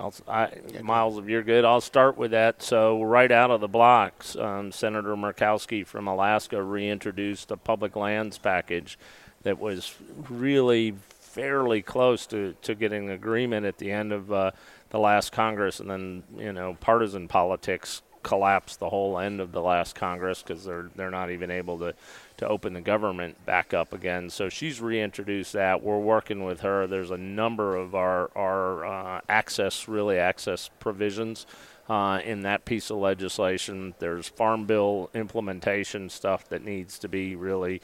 I'll, 0.00 0.14
I, 0.26 0.50
Miles, 0.82 1.18
if 1.18 1.28
you're 1.28 1.42
good, 1.42 1.64
I'll 1.64 1.80
start 1.80 2.16
with 2.16 2.32
that. 2.32 2.62
So, 2.62 3.02
right 3.02 3.30
out 3.30 3.50
of 3.50 3.60
the 3.60 3.68
blocks, 3.68 4.36
um, 4.36 4.72
Senator 4.72 5.16
Murkowski 5.16 5.86
from 5.86 6.08
Alaska 6.08 6.62
reintroduced 6.62 7.50
a 7.50 7.56
public 7.56 7.94
lands 7.94 8.38
package 8.38 8.98
that 9.42 9.58
was 9.58 9.94
really 10.28 10.94
fairly 11.08 11.82
close 11.82 12.26
to, 12.26 12.54
to 12.62 12.74
getting 12.74 13.10
agreement 13.10 13.66
at 13.66 13.78
the 13.78 13.90
end 13.90 14.12
of 14.12 14.32
uh, 14.32 14.50
the 14.90 14.98
last 14.98 15.32
Congress. 15.32 15.80
And 15.80 15.90
then, 15.90 16.22
you 16.36 16.52
know, 16.52 16.76
partisan 16.80 17.28
politics 17.28 18.02
collapsed 18.24 18.80
the 18.80 18.88
whole 18.88 19.20
end 19.20 19.40
of 19.40 19.52
the 19.52 19.62
last 19.62 19.94
Congress 19.94 20.42
because 20.42 20.64
they're, 20.64 20.90
they're 20.96 21.12
not 21.12 21.30
even 21.30 21.52
able 21.52 21.78
to, 21.78 21.94
to 22.38 22.48
open 22.48 22.72
the 22.72 22.80
government 22.80 23.46
back 23.46 23.72
up 23.72 23.92
again. 23.92 24.28
So 24.30 24.48
she's 24.48 24.80
reintroduced 24.80 25.52
that. 25.52 25.84
We're 25.84 26.00
working 26.00 26.42
with 26.42 26.60
her. 26.60 26.88
There's 26.88 27.12
a 27.12 27.16
number 27.16 27.76
of 27.76 27.94
our, 27.94 28.30
our 28.34 28.84
uh, 28.84 29.20
access, 29.28 29.86
really 29.86 30.18
access 30.18 30.70
provisions 30.80 31.46
uh, 31.88 32.20
in 32.24 32.40
that 32.42 32.64
piece 32.64 32.90
of 32.90 32.96
legislation. 32.96 33.94
There's 34.00 34.26
Farm 34.26 34.64
Bill 34.64 35.10
implementation 35.14 36.08
stuff 36.08 36.48
that 36.48 36.64
needs 36.64 36.98
to 37.00 37.08
be 37.08 37.36
really 37.36 37.80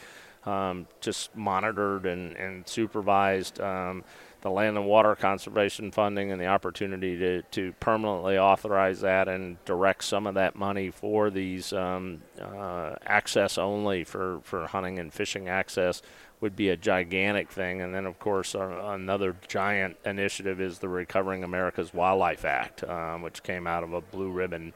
um, 0.46 0.86
just 1.00 1.36
monitored 1.36 2.06
and, 2.06 2.34
and 2.36 2.66
supervised. 2.66 3.60
Um, 3.60 4.04
the 4.42 4.50
land 4.50 4.76
and 4.76 4.86
water 4.86 5.14
conservation 5.14 5.90
funding 5.90 6.32
and 6.32 6.40
the 6.40 6.46
opportunity 6.46 7.16
to, 7.18 7.42
to 7.42 7.72
permanently 7.80 8.38
authorize 8.38 9.00
that 9.00 9.28
and 9.28 9.62
direct 9.64 10.04
some 10.04 10.26
of 10.26 10.34
that 10.34 10.56
money 10.56 10.90
for 10.90 11.30
these 11.30 11.72
um, 11.72 12.22
uh, 12.40 12.94
access 13.04 13.58
only 13.58 14.04
for, 14.04 14.40
for 14.42 14.66
hunting 14.66 14.98
and 14.98 15.12
fishing 15.12 15.48
access 15.48 16.02
would 16.40 16.56
be 16.56 16.70
a 16.70 16.76
gigantic 16.76 17.50
thing. 17.50 17.82
And 17.82 17.94
then, 17.94 18.06
of 18.06 18.18
course, 18.18 18.54
uh, 18.54 18.60
another 18.94 19.36
giant 19.46 19.96
initiative 20.04 20.60
is 20.60 20.78
the 20.78 20.88
Recovering 20.88 21.44
America's 21.44 21.92
Wildlife 21.92 22.44
Act, 22.44 22.82
uh, 22.82 23.18
which 23.18 23.42
came 23.42 23.66
out 23.66 23.84
of 23.84 23.92
a 23.92 24.00
blue 24.00 24.30
ribbon 24.30 24.72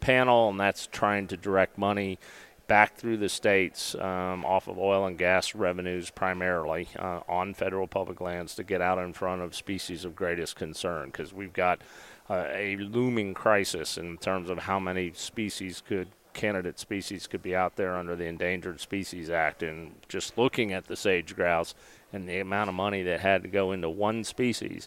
panel, 0.00 0.50
and 0.50 0.60
that's 0.60 0.86
trying 0.86 1.26
to 1.28 1.36
direct 1.36 1.78
money 1.78 2.18
back 2.66 2.96
through 2.96 3.16
the 3.16 3.28
states 3.28 3.94
um, 3.96 4.44
off 4.44 4.68
of 4.68 4.78
oil 4.78 5.06
and 5.06 5.18
gas 5.18 5.54
revenues 5.54 6.10
primarily 6.10 6.88
uh, 6.98 7.20
on 7.28 7.54
federal 7.54 7.86
public 7.86 8.20
lands 8.20 8.54
to 8.54 8.64
get 8.64 8.80
out 8.80 8.98
in 8.98 9.12
front 9.12 9.42
of 9.42 9.54
species 9.54 10.04
of 10.04 10.16
greatest 10.16 10.56
concern. 10.56 11.06
Because 11.06 11.32
we've 11.32 11.52
got 11.52 11.80
uh, 12.28 12.46
a 12.52 12.76
looming 12.76 13.34
crisis 13.34 13.96
in 13.96 14.18
terms 14.18 14.50
of 14.50 14.58
how 14.60 14.80
many 14.80 15.12
species 15.14 15.82
could 15.86 16.08
candidate 16.32 16.78
species 16.78 17.26
could 17.26 17.42
be 17.42 17.56
out 17.56 17.76
there 17.76 17.96
under 17.96 18.14
the 18.14 18.26
Endangered 18.26 18.78
Species 18.78 19.30
Act. 19.30 19.62
And 19.62 19.94
just 20.08 20.36
looking 20.36 20.72
at 20.72 20.86
the 20.86 20.96
sage 20.96 21.34
grouse 21.34 21.74
and 22.12 22.28
the 22.28 22.40
amount 22.40 22.68
of 22.68 22.74
money 22.74 23.02
that 23.02 23.20
had 23.20 23.42
to 23.42 23.48
go 23.48 23.72
into 23.72 23.88
one 23.88 24.22
species 24.22 24.86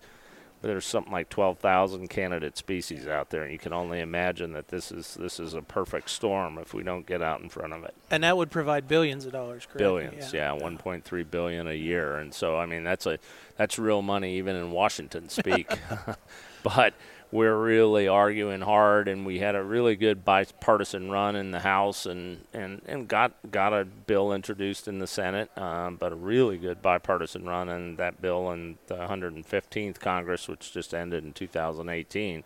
there's 0.62 0.86
something 0.86 1.12
like 1.12 1.30
12,000 1.30 2.10
candidate 2.10 2.58
species 2.58 3.08
out 3.08 3.30
there, 3.30 3.44
and 3.44 3.52
you 3.52 3.58
can 3.58 3.72
only 3.72 4.00
imagine 4.02 4.52
that 4.54 4.68
this 4.68 4.92
is 4.92 5.16
this 5.16 5.40
is 5.40 5.54
a 5.54 5.62
perfect 5.62 6.10
storm 6.10 6.58
if 6.58 6.74
we 6.74 6.84
don't 6.84 7.06
get 7.06 7.22
out 7.22 7.42
in 7.42 7.50
front 7.50 7.74
of 7.74 7.84
it. 7.84 7.94
And 8.12 8.24
that 8.24 8.36
would 8.36 8.52
provide 8.52 8.88
billions 8.88 9.26
of 9.26 9.32
dollars, 9.32 9.66
correct? 9.66 9.78
Billions, 9.78 10.34
yeah, 10.34 10.52
1.3 10.52 11.32
billion 11.32 11.68
a 11.68 11.74
year, 11.74 12.18
and 12.18 12.34
so 12.34 12.58
I 12.58 12.66
mean 12.66 12.84
that's 12.84 13.06
a 13.06 13.20
that's 13.56 13.80
real 13.80 14.02
money 14.02 14.38
even 14.38 14.56
in 14.56 14.72
Washington 14.72 15.30
speak. 15.30 15.72
but 16.64 16.94
we're 17.32 17.56
really 17.56 18.08
arguing 18.08 18.62
hard, 18.62 19.08
and 19.08 19.26
we 19.26 19.40
had 19.40 19.56
a 19.56 19.64
really 19.64 19.96
good 19.96 20.26
bipartisan 20.26 21.12
run 21.12 21.36
in 21.36 21.52
the 21.52 21.60
House, 21.60 22.06
and, 22.06 22.46
and, 22.54 22.82
and 22.88 23.08
got 23.08 23.34
got 23.52 23.72
a 23.72 23.86
bill 23.86 24.34
introduced 24.34 24.88
in 24.88 25.00
the 25.00 25.06
Senate, 25.06 25.56
um, 25.58 25.98
but 25.98 26.12
a 26.12 26.16
really 26.16 26.58
good 26.58 26.82
bipartisan 26.82 27.46
run 27.46 27.70
in 27.70 27.98
that 27.98 28.20
bill 28.22 28.52
in 28.52 28.78
the 28.88 28.96
115th 28.96 30.00
Congress, 30.00 30.48
which 30.48 30.74
just 30.74 30.94
ended 30.94 31.24
in 31.24 31.34
2018. 31.34 32.44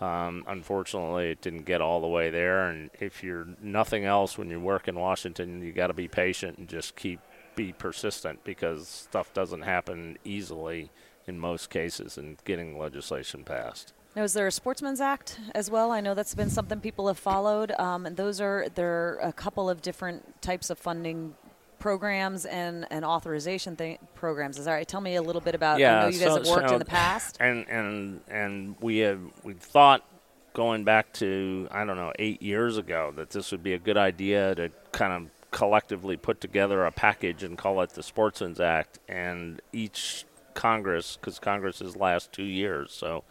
Um, 0.00 0.44
unfortunately, 0.48 1.30
it 1.30 1.42
didn't 1.42 1.64
get 1.64 1.80
all 1.80 2.00
the 2.00 2.08
way 2.08 2.30
there, 2.30 2.68
and 2.68 2.90
if 2.98 3.22
you're 3.22 3.46
nothing 3.60 4.04
else 4.04 4.38
when 4.38 4.50
you 4.50 4.58
work 4.58 4.88
in 4.88 4.98
Washington, 4.98 5.62
you 5.62 5.72
got 5.72 5.88
to 5.88 5.92
be 5.92 6.08
patient 6.08 6.58
and 6.58 6.68
just 6.68 6.96
keep 6.96 7.20
be 7.54 7.70
persistent 7.70 8.42
because 8.44 8.88
stuff 8.88 9.32
doesn't 9.34 9.60
happen 9.60 10.16
easily 10.24 10.90
in 11.26 11.38
most 11.38 11.68
cases 11.68 12.16
in 12.16 12.38
getting 12.46 12.78
legislation 12.78 13.44
passed. 13.44 13.92
Now, 14.14 14.24
is 14.24 14.34
there 14.34 14.46
a 14.46 14.52
Sportsman's 14.52 15.00
Act 15.00 15.38
as 15.54 15.70
well? 15.70 15.90
I 15.90 16.00
know 16.02 16.12
that's 16.14 16.34
been 16.34 16.50
something 16.50 16.80
people 16.80 17.06
have 17.08 17.18
followed, 17.18 17.72
um, 17.72 18.04
and 18.04 18.16
those 18.16 18.40
are 18.42 18.66
there 18.74 18.90
are 18.92 19.18
a 19.22 19.32
couple 19.32 19.70
of 19.70 19.80
different 19.80 20.40
types 20.42 20.68
of 20.68 20.78
funding 20.78 21.34
programs 21.78 22.44
and, 22.44 22.86
and 22.90 23.04
authorization 23.04 23.74
th- 23.74 23.98
programs. 24.14 24.58
Is 24.58 24.66
that 24.66 24.74
right? 24.74 24.86
Tell 24.86 25.00
me 25.00 25.16
a 25.16 25.22
little 25.22 25.40
bit 25.40 25.54
about. 25.54 25.78
yeah, 25.78 25.96
I 25.96 26.00
know 26.02 26.06
you 26.08 26.18
guys 26.18 26.28
so- 26.28 26.36
have 26.36 26.46
worked 26.46 26.68
so- 26.68 26.74
in 26.74 26.78
the 26.78 26.84
past. 26.84 27.38
and 27.40 27.66
and 27.68 28.20
and 28.28 28.76
we 28.80 28.98
have 28.98 29.20
we 29.44 29.54
thought 29.54 30.04
going 30.52 30.84
back 30.84 31.10
to 31.14 31.66
I 31.70 31.86
don't 31.86 31.96
know 31.96 32.12
eight 32.18 32.42
years 32.42 32.76
ago 32.76 33.14
that 33.16 33.30
this 33.30 33.50
would 33.50 33.62
be 33.62 33.72
a 33.72 33.78
good 33.78 33.96
idea 33.96 34.54
to 34.56 34.70
kind 34.92 35.12
of 35.14 35.30
collectively 35.50 36.18
put 36.18 36.38
together 36.40 36.84
a 36.84 36.92
package 36.92 37.42
and 37.42 37.56
call 37.56 37.80
it 37.80 37.90
the 37.90 38.02
Sportsman's 38.02 38.60
Act, 38.60 38.98
and 39.08 39.62
each 39.72 40.26
Congress, 40.52 41.16
because 41.18 41.38
Congress 41.38 41.80
is 41.80 41.96
last 41.96 42.30
two 42.30 42.44
years, 42.44 42.92
so 42.92 43.24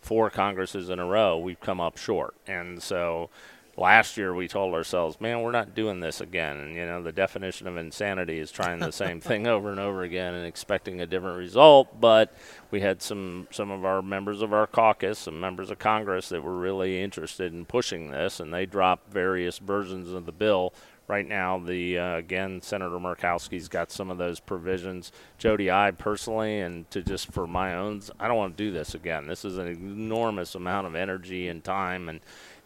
four 0.00 0.30
Congresses 0.30 0.90
in 0.90 0.98
a 0.98 1.06
row, 1.06 1.38
we've 1.38 1.60
come 1.60 1.80
up 1.80 1.96
short, 1.96 2.34
and 2.46 2.82
so. 2.82 3.30
Last 3.76 4.16
year, 4.16 4.34
we 4.34 4.48
told 4.48 4.74
ourselves, 4.74 5.20
"Man, 5.20 5.40
we're 5.40 5.52
not 5.52 5.72
doing 5.72 6.00
this 6.00 6.20
again." 6.20 6.56
And 6.56 6.74
you 6.74 6.84
know, 6.84 7.00
the 7.00 7.12
definition 7.12 7.68
of 7.68 7.76
insanity 7.76 8.40
is 8.40 8.50
trying 8.50 8.80
the 8.80 8.90
same 8.90 9.20
thing 9.20 9.46
over 9.46 9.70
and 9.70 9.78
over 9.78 10.02
again 10.02 10.34
and 10.34 10.44
expecting 10.44 11.00
a 11.00 11.06
different 11.06 11.38
result. 11.38 12.00
But 12.00 12.34
we 12.72 12.80
had 12.80 13.00
some 13.00 13.46
some 13.52 13.70
of 13.70 13.84
our 13.84 14.02
members 14.02 14.42
of 14.42 14.52
our 14.52 14.66
caucus, 14.66 15.20
some 15.20 15.38
members 15.38 15.70
of 15.70 15.78
Congress 15.78 16.28
that 16.30 16.42
were 16.42 16.58
really 16.58 17.00
interested 17.00 17.52
in 17.52 17.66
pushing 17.66 18.10
this, 18.10 18.40
and 18.40 18.52
they 18.52 18.66
dropped 18.66 19.12
various 19.12 19.58
versions 19.58 20.12
of 20.12 20.26
the 20.26 20.32
bill. 20.32 20.74
Right 21.08 21.26
now, 21.26 21.58
the 21.58 21.98
uh, 21.98 22.16
again, 22.16 22.60
Senator 22.60 22.98
Murkowski's 22.98 23.68
got 23.68 23.90
some 23.90 24.10
of 24.10 24.18
those 24.18 24.40
provisions. 24.40 25.10
Jody, 25.38 25.70
I 25.70 25.90
personally, 25.90 26.60
and 26.60 26.88
to 26.90 27.02
just 27.02 27.32
for 27.32 27.46
my 27.46 27.74
own, 27.74 28.02
I 28.20 28.28
don't 28.28 28.36
want 28.36 28.58
to 28.58 28.62
do 28.62 28.70
this 28.70 28.94
again. 28.94 29.26
This 29.26 29.42
is 29.42 29.56
an 29.56 29.68
enormous 29.68 30.54
amount 30.54 30.86
of 30.86 30.94
energy 30.94 31.48
and 31.48 31.64
time, 31.64 32.10
and 32.10 32.20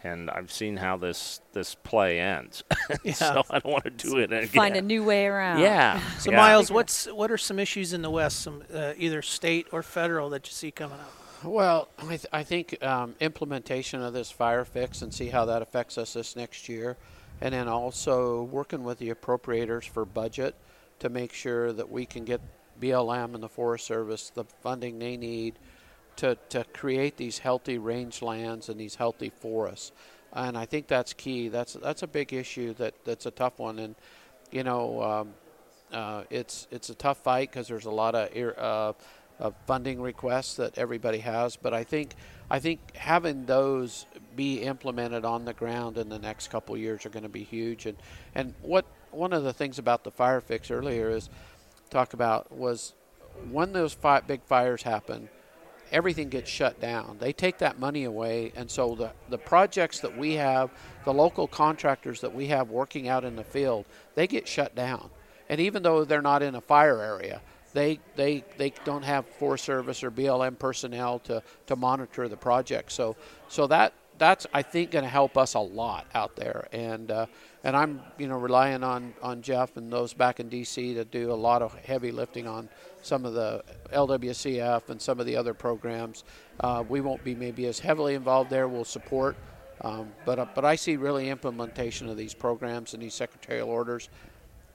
and 0.05 0.29
I've 0.29 0.51
seen 0.51 0.77
how 0.77 0.97
this 0.97 1.41
this 1.53 1.77
play 1.77 2.19
ends. 2.19 2.65
so 3.15 3.45
I 3.49 3.61
don't 3.61 3.73
want 3.73 3.85
to 3.85 3.91
do 3.91 4.19
it 4.19 4.33
again. 4.33 4.49
Find 4.49 4.77
a 4.77 4.83
new 4.83 5.05
way 5.05 5.27
around. 5.27 5.61
yeah. 5.61 6.01
So 6.19 6.31
yeah. 6.33 6.37
Miles, 6.37 6.71
what's 6.71 7.07
what 7.07 7.31
are 7.31 7.39
some 7.39 7.59
issues 7.61 7.93
in 7.93 8.03
the 8.03 8.11
West, 8.11 8.41
some 8.41 8.65
uh, 8.75 8.95
either 8.97 9.23
state 9.23 9.69
or 9.71 9.83
federal 9.85 10.31
that 10.31 10.47
you 10.49 10.53
see 10.53 10.71
coming 10.73 10.99
up? 10.99 11.13
Well, 11.45 11.89
I, 11.99 12.07
th- 12.09 12.27
I 12.33 12.43
think 12.45 12.81
um, 12.85 13.15
implementation 13.21 14.01
of 14.03 14.13
this 14.13 14.31
fire 14.31 14.65
fix 14.65 15.03
and 15.03 15.13
see 15.13 15.29
how 15.29 15.45
that 15.47 15.63
affects 15.63 15.99
us 15.99 16.13
this 16.13 16.37
next 16.37 16.69
year, 16.69 16.97
and 17.43 17.53
then 17.53 17.67
also 17.67 18.45
working 18.45 18.85
with 18.85 18.99
the 18.99 19.13
appropriators 19.13 19.83
for 19.89 20.05
budget 20.05 20.55
to 21.01 21.09
make 21.09 21.33
sure 21.33 21.73
that 21.73 21.91
we 21.91 22.07
can 22.07 22.25
get 22.25 22.41
BLM 22.81 23.35
and 23.35 23.43
the 23.43 23.49
Forest 23.49 23.85
Service 23.85 24.31
the 24.31 24.45
funding 24.45 25.01
they 25.01 25.17
need 25.17 25.59
to, 26.17 26.39
to 26.51 26.63
create 26.73 27.17
these 27.17 27.39
healthy 27.41 27.79
rangelands 27.79 28.69
and 28.69 28.79
these 28.79 28.95
healthy 28.95 29.29
forests. 29.29 29.91
And 30.33 30.57
I 30.57 30.67
think 30.67 30.87
that's 30.87 31.13
key. 31.13 31.49
That's 31.49 31.73
that's 31.75 32.05
a 32.05 32.07
big 32.07 32.33
issue. 32.33 32.75
That 32.75 32.95
that's 33.05 33.27
a 33.27 33.33
tough 33.33 33.59
one. 33.59 33.81
And 33.81 33.97
you 34.53 34.63
know, 34.63 35.03
um, 35.03 35.35
uh, 35.93 36.23
it's 36.31 36.69
it's 36.71 36.91
a 36.91 36.95
tough 36.95 37.19
fight 37.19 37.51
because 37.51 37.67
there's 37.67 37.87
a 37.87 37.91
lot 37.91 38.15
of 38.15 38.57
uh, 38.57 38.93
of 39.41 39.55
funding 39.67 40.01
requests 40.01 40.55
that 40.57 40.79
everybody 40.79 41.19
has. 41.19 41.57
But 41.57 41.75
I 41.75 41.83
think 41.83 42.15
I 42.51 42.61
think 42.61 42.95
having 42.95 43.47
those 43.47 44.07
be 44.37 44.63
implemented 44.63 45.25
on 45.25 45.45
the 45.45 45.53
ground 45.53 45.99
in 45.99 46.09
the 46.09 46.19
next 46.19 46.51
couple 46.51 46.77
years 46.77 47.05
are 47.07 47.11
going 47.11 47.23
to 47.23 47.29
be 47.29 47.45
huge. 47.45 47.87
And 47.87 47.99
and 48.35 48.55
what 48.63 48.85
one 49.11 49.33
of 49.33 49.45
the 49.45 49.53
things 49.53 49.79
about 49.79 50.05
the 50.05 50.11
fire 50.11 50.41
fix 50.41 50.71
earlier 50.71 51.11
is 51.11 51.29
talk 51.91 52.15
about 52.15 52.51
was 52.53 52.95
when 53.51 53.73
those 53.73 53.93
fi- 53.93 54.21
big 54.21 54.43
fires 54.45 54.83
happen, 54.83 55.29
everything 55.91 56.29
gets 56.29 56.51
shut 56.51 56.81
down. 56.81 57.19
They 57.21 57.33
take 57.33 57.59
that 57.59 57.79
money 57.79 58.05
away, 58.05 58.53
and 58.57 58.71
so 58.71 58.95
the 58.95 59.13
the 59.29 59.39
projects 59.39 60.01
that 60.01 60.17
we 60.17 60.35
have, 60.35 60.71
the 61.05 61.13
local 61.13 61.47
contractors 61.47 62.21
that 62.23 62.35
we 62.35 62.47
have 62.49 62.71
working 62.71 63.09
out 63.09 63.25
in 63.25 63.37
the 63.37 63.45
field, 63.45 63.87
they 64.15 64.27
get 64.27 64.49
shut 64.49 64.75
down. 64.75 65.11
And 65.49 65.61
even 65.61 65.83
though 65.83 66.05
they're 66.05 66.23
not 66.23 66.43
in 66.43 66.55
a 66.55 66.61
fire 66.61 67.03
area, 67.03 67.43
they 67.75 68.01
they 68.17 68.45
they 68.57 68.73
don't 68.85 69.05
have 69.05 69.27
Forest 69.27 69.65
Service 69.65 70.03
or 70.03 70.11
BLM 70.11 70.59
personnel 70.59 71.19
to 71.21 71.43
to 71.67 71.77
monitor 71.77 72.29
the 72.29 72.37
project. 72.37 72.93
So 72.93 73.17
so 73.49 73.67
that 73.67 73.93
that's 74.23 74.47
I 74.55 74.63
think 74.63 74.93
going 74.93 75.03
to 75.03 75.11
help 75.11 75.37
us 75.37 75.55
a 75.55 75.59
lot 75.59 76.07
out 76.15 76.37
there. 76.37 76.69
And 76.71 77.11
uh, 77.11 77.27
and 77.65 77.77
I'm 77.77 78.01
you 78.19 78.29
know 78.29 78.39
relying 78.39 78.85
on 78.85 79.15
on 79.21 79.43
Jeff 79.43 79.77
and 79.77 79.93
those 79.93 80.15
back 80.15 80.39
in 80.39 80.49
DC 80.49 80.95
to 80.95 81.05
do 81.05 81.33
a 81.33 81.35
lot 81.35 81.61
of 81.61 81.75
heavy 81.75 82.13
lifting 82.13 82.47
on 82.47 82.69
some 83.03 83.25
of 83.25 83.35
the 83.35 83.65
LWCF 83.93 84.91
and 84.91 85.03
some 85.03 85.19
of 85.19 85.27
the 85.27 85.35
other 85.35 85.55
programs. 85.55 86.23
Uh, 86.61 86.85
we 86.89 87.01
won't 87.01 87.25
be 87.25 87.35
maybe 87.35 87.67
as 87.67 87.81
heavily 87.81 88.15
involved 88.15 88.49
there. 88.49 88.69
We'll 88.69 88.85
support. 88.85 89.37
Um, 89.81 90.13
but, 90.25 90.39
uh, 90.39 90.47
but 90.55 90.65
I 90.65 90.77
see 90.77 90.95
really 90.95 91.29
implementation 91.29 92.09
of 92.09 92.17
these 92.17 92.35
programs 92.35 92.95
and 92.95 93.03
these 93.03 93.15
secretarial 93.15 93.69
orders, 93.69 94.09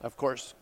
of 0.02 0.18
course, 0.18 0.52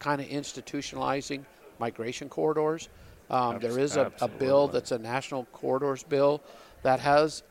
kind 0.00 0.20
of 0.20 0.26
institutionalizing 0.26 1.44
migration 1.78 2.28
corridors. 2.28 2.88
Um, 3.30 3.60
there 3.60 3.78
is 3.78 3.96
a, 3.96 4.10
a 4.20 4.26
bill 4.26 4.66
that's 4.66 4.90
a 4.90 4.98
national 4.98 5.44
corridors 5.52 6.02
bill 6.02 6.42
that 6.82 6.98
has 6.98 7.44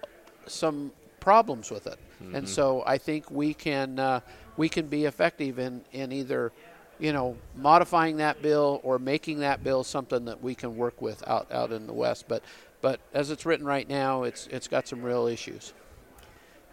some 0.47 0.91
problems 1.19 1.71
with 1.71 1.87
it, 1.87 1.99
and 2.33 2.47
so 2.47 2.83
I 2.85 2.97
think 2.97 3.29
we 3.31 3.53
can 3.53 3.99
uh, 3.99 4.19
we 4.57 4.69
can 4.69 4.87
be 4.87 5.05
effective 5.05 5.59
in, 5.59 5.81
in 5.91 6.11
either 6.11 6.51
you 6.99 7.13
know 7.13 7.37
modifying 7.55 8.17
that 8.17 8.41
bill 8.41 8.79
or 8.83 8.99
making 8.99 9.39
that 9.39 9.63
bill 9.63 9.83
something 9.83 10.25
that 10.25 10.41
we 10.41 10.55
can 10.55 10.75
work 10.75 11.01
with 11.01 11.27
out, 11.27 11.51
out 11.51 11.71
in 11.71 11.87
the 11.87 11.93
west. 11.93 12.25
But 12.27 12.43
but 12.81 12.99
as 13.13 13.31
it's 13.31 13.45
written 13.45 13.65
right 13.65 13.87
now, 13.87 14.23
it's 14.23 14.47
it's 14.47 14.67
got 14.67 14.87
some 14.87 15.01
real 15.01 15.27
issues. 15.27 15.73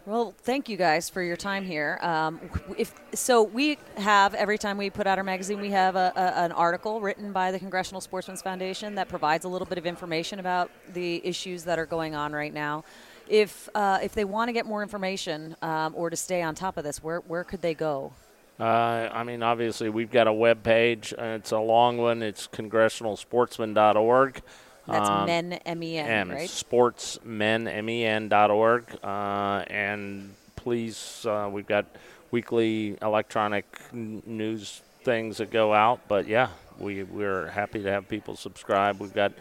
Well, 0.07 0.35
thank 0.43 0.69
you 0.69 0.79
guys 0.79 1.11
for 1.11 1.23
your 1.23 1.37
time 1.37 1.65
here. 1.65 1.99
Um, 2.01 2.41
if 2.79 2.95
so, 3.15 3.43
we 3.43 3.77
have 3.99 4.35
every 4.35 4.57
time 4.57 4.79
we 4.79 4.89
put 4.89 5.07
out 5.07 5.19
our 5.19 5.25
magazine, 5.25 5.61
we 5.61 5.71
have 5.71 5.95
a, 5.95 6.13
a, 6.17 6.45
an 6.45 6.53
article 6.53 7.01
written 7.01 7.33
by 7.33 7.53
the 7.53 7.59
Congressional 7.59 8.01
Sportsmen's 8.01 8.41
Foundation 8.41 8.95
that 8.95 9.09
provides 9.09 9.45
a 9.45 9.49
little 9.49 9.67
bit 9.67 9.77
of 9.77 9.85
information 9.85 10.39
about 10.41 10.71
the 10.95 11.21
issues 11.25 11.65
that 11.65 11.79
are 11.79 11.87
going 11.87 12.15
on 12.15 12.33
right 12.33 12.53
now. 12.53 12.83
If 13.31 13.69
uh, 13.75 14.01
if 14.03 14.13
they 14.13 14.25
want 14.25 14.49
to 14.49 14.53
get 14.53 14.67
more 14.67 14.83
information 14.83 15.55
um, 15.63 15.95
or 15.97 16.11
to 16.11 16.17
stay 16.17 16.43
on 16.43 16.55
top 16.57 16.77
of 16.77 16.85
this, 16.85 17.03
where 17.03 17.21
where 17.21 17.45
could 17.45 17.63
they 17.63 17.75
go? 17.75 18.13
Uh, 18.59 19.09
I 19.13 19.23
mean, 19.25 19.43
obviously, 19.43 19.89
we've 19.89 20.11
got 20.11 20.27
a 20.27 20.33
web 20.33 20.63
page. 20.63 21.15
It's 21.17 21.53
a 21.53 21.59
long 21.61 21.97
one. 21.97 22.23
It's 22.23 22.47
congressionalsportsmen.org. 22.49 24.43
That's 24.87 25.09
Um, 25.09 25.25
men 25.27 25.53
M 25.65 25.83
E 25.83 25.97
N, 25.97 26.07
M, 26.07 26.31
right? 26.31 26.49
sportsmenmen.org. 26.49 28.85
Uh, 29.03 29.65
and 29.69 30.35
please, 30.57 31.25
uh, 31.27 31.49
we've 31.51 31.67
got 31.67 31.87
weekly 32.31 32.99
electronic 33.01 33.65
n- 33.93 34.23
news 34.27 34.83
things 35.05 35.39
that 35.39 35.51
go 35.51 35.73
out. 35.73 36.01
But 36.09 36.27
yeah, 36.27 36.49
we, 36.79 37.03
we're 37.05 37.47
happy 37.49 37.83
to 37.83 37.91
have 37.91 38.07
people 38.09 38.37
subscribe. 38.37 39.01
We've 39.01 39.15
got 39.15 39.33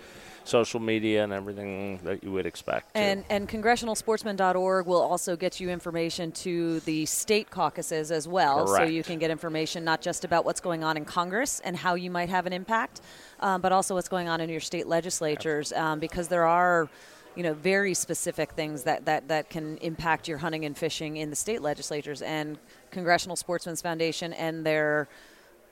social 0.49 0.79
media 0.79 1.23
and 1.23 1.31
everything 1.31 1.99
that 2.03 2.23
you 2.23 2.31
would 2.31 2.45
expect. 2.45 2.91
And, 2.95 3.23
and 3.29 3.47
congressionalsportsmen.org 3.47 4.85
will 4.85 5.01
also 5.01 5.35
get 5.35 5.59
you 5.59 5.69
information 5.69 6.31
to 6.31 6.79
the 6.81 7.05
state 7.05 7.49
caucuses 7.49 8.11
as 8.11 8.27
well. 8.27 8.67
So 8.67 8.83
you 8.83 9.03
can 9.03 9.19
get 9.19 9.31
information 9.31 9.83
not 9.83 10.01
just 10.01 10.25
about 10.25 10.45
what's 10.45 10.59
going 10.59 10.83
on 10.83 10.97
in 10.97 11.05
Congress 11.05 11.59
and 11.63 11.77
how 11.77 11.95
you 11.95 12.09
might 12.09 12.29
have 12.29 12.45
an 12.45 12.53
impact, 12.53 13.01
um, 13.39 13.61
but 13.61 13.71
also 13.71 13.95
what's 13.95 14.09
going 14.09 14.27
on 14.27 14.41
in 14.41 14.49
your 14.49 14.59
state 14.59 14.87
legislatures 14.87 15.71
um, 15.73 15.99
because 15.99 16.27
there 16.27 16.45
are. 16.45 16.89
You 17.35 17.43
know, 17.43 17.53
very 17.53 17.93
specific 17.93 18.51
things 18.53 18.83
that, 18.83 19.05
that, 19.05 19.29
that 19.29 19.49
can 19.49 19.77
impact 19.77 20.27
your 20.27 20.39
hunting 20.39 20.65
and 20.65 20.75
fishing 20.75 21.15
in 21.17 21.29
the 21.29 21.37
state 21.37 21.61
legislatures 21.61 22.21
and 22.21 22.57
Congressional 22.91 23.37
Sportsmen's 23.37 23.81
Foundation 23.81 24.33
and 24.33 24.65
their 24.65 25.07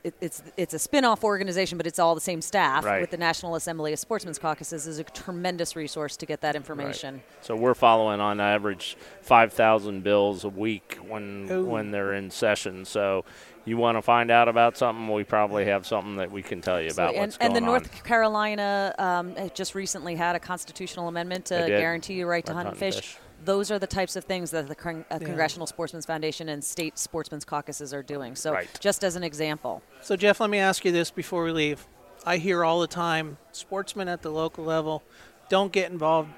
it, 0.08 0.16
it's 0.22 0.42
it's 0.58 0.74
a 0.74 0.80
spin-off 0.80 1.24
organization, 1.24 1.78
but 1.78 1.86
it's 1.88 2.00
all 2.00 2.16
the 2.16 2.22
same 2.22 2.42
staff 2.42 2.84
Right. 2.86 3.02
with 3.02 3.12
the 3.12 3.18
National 3.18 3.56
Assembly 3.56 3.94
of 3.94 4.00
Sportsmen's 4.00 4.40
Caucuses 4.40 4.88
is 4.88 5.00
a 5.00 5.04
tremendous 5.04 5.76
resource 5.76 6.18
to 6.18 6.26
get 6.26 6.42
that 6.42 6.56
information. 6.56 7.22
So 7.42 7.56
we're 7.56 7.74
following 7.76 8.20
on 8.20 8.40
average 8.40 8.98
5,000 9.22 10.04
bills 10.04 10.44
a 10.44 10.50
week 10.50 10.98
when 11.08 11.48
Ooh. 11.52 11.66
when 11.66 11.92
they're 11.92 12.14
in 12.14 12.32
session. 12.32 12.86
So 12.86 13.26
you 13.66 13.76
want 13.78 13.98
to 13.98 14.02
find 14.02 14.32
out 14.32 14.48
about 14.48 14.78
something, 14.78 15.14
we 15.14 15.24
probably 15.26 15.66
have 15.66 15.86
something 15.86 16.16
that 16.16 16.32
we 16.32 16.42
can 16.42 16.62
tell 16.62 16.82
you 16.82 16.90
about 16.90 17.10
and, 17.14 17.20
what's 17.20 17.38
and 17.38 17.54
the 17.56 17.60
North 17.62 17.94
on. 17.94 18.02
Carolina 18.06 18.96
um, 18.98 19.36
just 19.54 19.76
recently 19.76 20.16
had 20.16 20.36
a 20.36 20.40
constitutional 20.40 21.10
amendment 21.10 21.46
to 21.48 21.66
guarantee 21.68 22.14
your 22.14 22.28
right 22.28 22.46
to 22.46 22.54
Right 22.54 22.58
hunt 22.58 22.70
and 22.70 22.78
fish. 22.78 22.96
and 22.96 23.04
fish. 23.04 23.18
Those 23.48 23.72
are 23.72 23.80
the 23.80 23.88
types 23.88 24.18
of 24.18 24.26
things 24.26 24.52
that 24.52 24.68
the 24.68 24.76
Con- 24.76 25.06
uh, 25.10 25.20
Congressional 25.20 25.66
Sportsmen's 25.68 26.06
Foundation 26.06 26.50
and 26.50 26.62
state 26.62 27.00
sportsmen's 27.00 27.46
caucuses 27.46 27.94
are 27.94 28.04
doing. 28.04 28.36
So, 28.36 28.52
Right. 28.52 28.68
just 28.82 29.06
as 29.06 29.16
an 29.16 29.24
example, 29.24 29.82
So, 30.02 30.18
Jeff, 30.18 30.42
let 30.42 30.50
me 30.50 30.58
ask 30.60 30.84
you 30.84 30.92
this 30.92 31.12
before 31.12 31.46
we 31.46 31.52
leave. 31.52 31.88
I 32.26 32.38
hear 32.38 32.66
all 32.66 32.82
the 32.82 32.88
time 32.88 33.38
sportsmen 33.54 34.10
at 34.10 34.22
the 34.22 34.32
local 34.32 34.66
level 34.66 35.02
don't 35.48 35.72
get 35.72 35.90
involved 35.90 36.30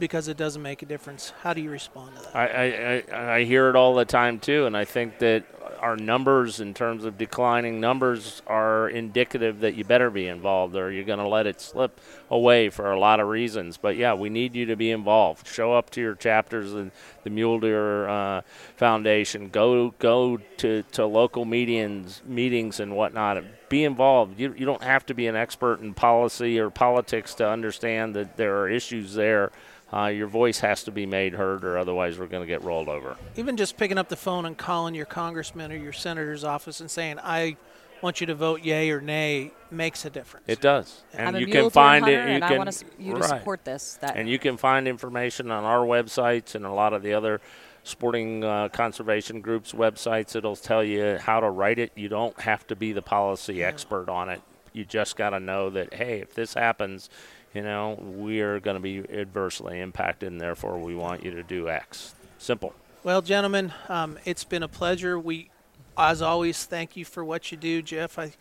because 0.00 0.26
it 0.26 0.36
doesn't 0.36 0.60
make 0.60 0.82
a 0.82 0.86
difference. 0.86 1.32
How 1.42 1.54
do 1.54 1.60
you 1.60 1.70
respond 1.70 2.16
to 2.16 2.22
that? 2.22 2.34
I, 2.36 2.46
I, 2.48 3.16
I, 3.16 3.34
I 3.36 3.44
hear 3.44 3.68
it 3.70 3.76
all 3.76 3.94
the 3.94 4.04
time 4.04 4.40
too, 4.40 4.66
and 4.66 4.76
I 4.76 4.84
think 4.84 5.20
that 5.20 5.44
our 5.78 5.96
numbers 5.96 6.60
in 6.60 6.74
terms 6.74 7.04
of 7.04 7.18
declining 7.18 7.80
numbers 7.80 8.42
are 8.46 8.88
indicative 8.88 9.60
that 9.60 9.74
you 9.74 9.84
better 9.84 10.10
be 10.10 10.26
involved 10.26 10.76
or 10.76 10.90
you're 10.90 11.04
going 11.04 11.18
to 11.18 11.28
let 11.28 11.46
it 11.46 11.60
slip 11.60 12.00
away 12.30 12.68
for 12.68 12.90
a 12.90 12.98
lot 12.98 13.20
of 13.20 13.28
reasons. 13.28 13.76
But 13.76 13.96
yeah, 13.96 14.14
we 14.14 14.28
need 14.28 14.54
you 14.54 14.66
to 14.66 14.76
be 14.76 14.90
involved. 14.90 15.46
Show 15.46 15.72
up 15.72 15.90
to 15.90 16.00
your 16.00 16.14
chapters 16.14 16.72
and 16.72 16.90
the 17.24 17.30
Mule 17.30 17.60
Deer 17.60 18.08
uh, 18.08 18.42
Foundation. 18.76 19.48
Go 19.48 19.90
go 19.98 20.38
to, 20.58 20.82
to 20.92 21.06
local 21.06 21.44
meetings 21.44 22.22
meetings 22.26 22.80
and 22.80 22.94
whatnot. 22.96 23.42
Be 23.68 23.84
involved. 23.84 24.38
You, 24.38 24.54
you 24.56 24.66
don't 24.66 24.82
have 24.82 25.04
to 25.06 25.14
be 25.14 25.26
an 25.26 25.36
expert 25.36 25.80
in 25.80 25.94
policy 25.94 26.58
or 26.58 26.70
politics 26.70 27.34
to 27.34 27.48
understand 27.48 28.14
that 28.16 28.36
there 28.36 28.58
are 28.58 28.68
issues 28.68 29.14
there 29.14 29.52
uh, 29.92 30.06
your 30.06 30.26
voice 30.26 30.60
has 30.60 30.84
to 30.84 30.90
be 30.90 31.06
made 31.06 31.32
heard, 31.34 31.64
or 31.64 31.78
otherwise 31.78 32.18
we're 32.18 32.26
going 32.26 32.42
to 32.42 32.46
get 32.46 32.62
rolled 32.62 32.88
over. 32.88 33.16
Even 33.36 33.56
just 33.56 33.76
picking 33.76 33.98
up 33.98 34.08
the 34.08 34.16
phone 34.16 34.44
and 34.46 34.56
calling 34.56 34.94
your 34.94 35.06
congressman 35.06 35.72
or 35.72 35.76
your 35.76 35.92
senator's 35.92 36.44
office 36.44 36.80
and 36.80 36.90
saying, 36.90 37.18
"I 37.22 37.56
want 38.02 38.20
you 38.20 38.26
to 38.28 38.34
vote 38.34 38.62
yay 38.62 38.90
or 38.90 39.00
nay," 39.00 39.50
makes 39.70 40.04
a 40.04 40.10
difference. 40.10 40.44
It 40.48 40.60
does, 40.60 41.02
I'm 41.14 41.28
and 41.28 41.36
a 41.36 41.40
you 41.40 41.46
mule 41.46 41.62
can 41.64 41.70
find 41.70 42.04
deer 42.04 42.14
it. 42.14 42.16
hunter, 42.18 42.28
You 42.30 42.34
and 42.36 42.44
can 42.44 42.52
I 42.52 42.58
want 42.58 42.84
you 42.98 43.14
to 43.14 43.20
right. 43.20 43.28
support 43.28 43.64
this. 43.64 43.94
That 44.00 44.16
and 44.16 44.28
you 44.28 44.38
can 44.38 44.56
find 44.56 44.86
information 44.86 45.50
on 45.50 45.64
our 45.64 45.86
websites 45.86 46.54
and 46.54 46.64
a 46.66 46.72
lot 46.72 46.92
of 46.92 47.02
the 47.02 47.14
other 47.14 47.40
sporting 47.84 48.44
uh, 48.44 48.68
conservation 48.68 49.40
groups' 49.40 49.72
websites. 49.72 50.36
It'll 50.36 50.56
tell 50.56 50.84
you 50.84 51.16
how 51.20 51.40
to 51.40 51.48
write 51.48 51.78
it. 51.78 51.92
You 51.94 52.08
don't 52.10 52.38
have 52.40 52.66
to 52.66 52.76
be 52.76 52.92
the 52.92 53.00
policy 53.02 53.64
expert 53.64 54.08
on 54.10 54.28
it. 54.28 54.42
You 54.74 54.84
just 54.84 55.16
got 55.16 55.30
to 55.30 55.40
know 55.40 55.70
that 55.70 55.94
hey, 55.94 56.20
if 56.20 56.34
this 56.34 56.52
happens, 56.54 57.08
you 57.54 57.62
know 57.62 57.94
we 57.94 58.40
are 58.40 58.60
going 58.60 58.76
to 58.76 58.80
be 58.80 58.98
adversely 59.10 59.80
impacted, 59.80 60.30
and 60.30 60.40
therefore 60.40 60.78
we 60.78 60.94
want 60.94 61.24
you 61.24 61.30
to 61.32 61.42
do 61.42 61.68
X. 61.68 62.14
Simple. 62.38 62.74
Well, 63.04 63.22
gentlemen, 63.22 63.72
um, 63.88 64.18
it's 64.24 64.44
been 64.44 64.62
a 64.62 64.68
pleasure. 64.68 65.18
We, 65.18 65.50
as 65.96 66.20
always, 66.20 66.64
thank 66.64 66.96
you 66.96 67.04
for 67.04 67.24
what 67.24 67.50
you 67.50 67.56
do, 67.56 67.80
Jeff. 67.80 68.18
I, 68.18 68.32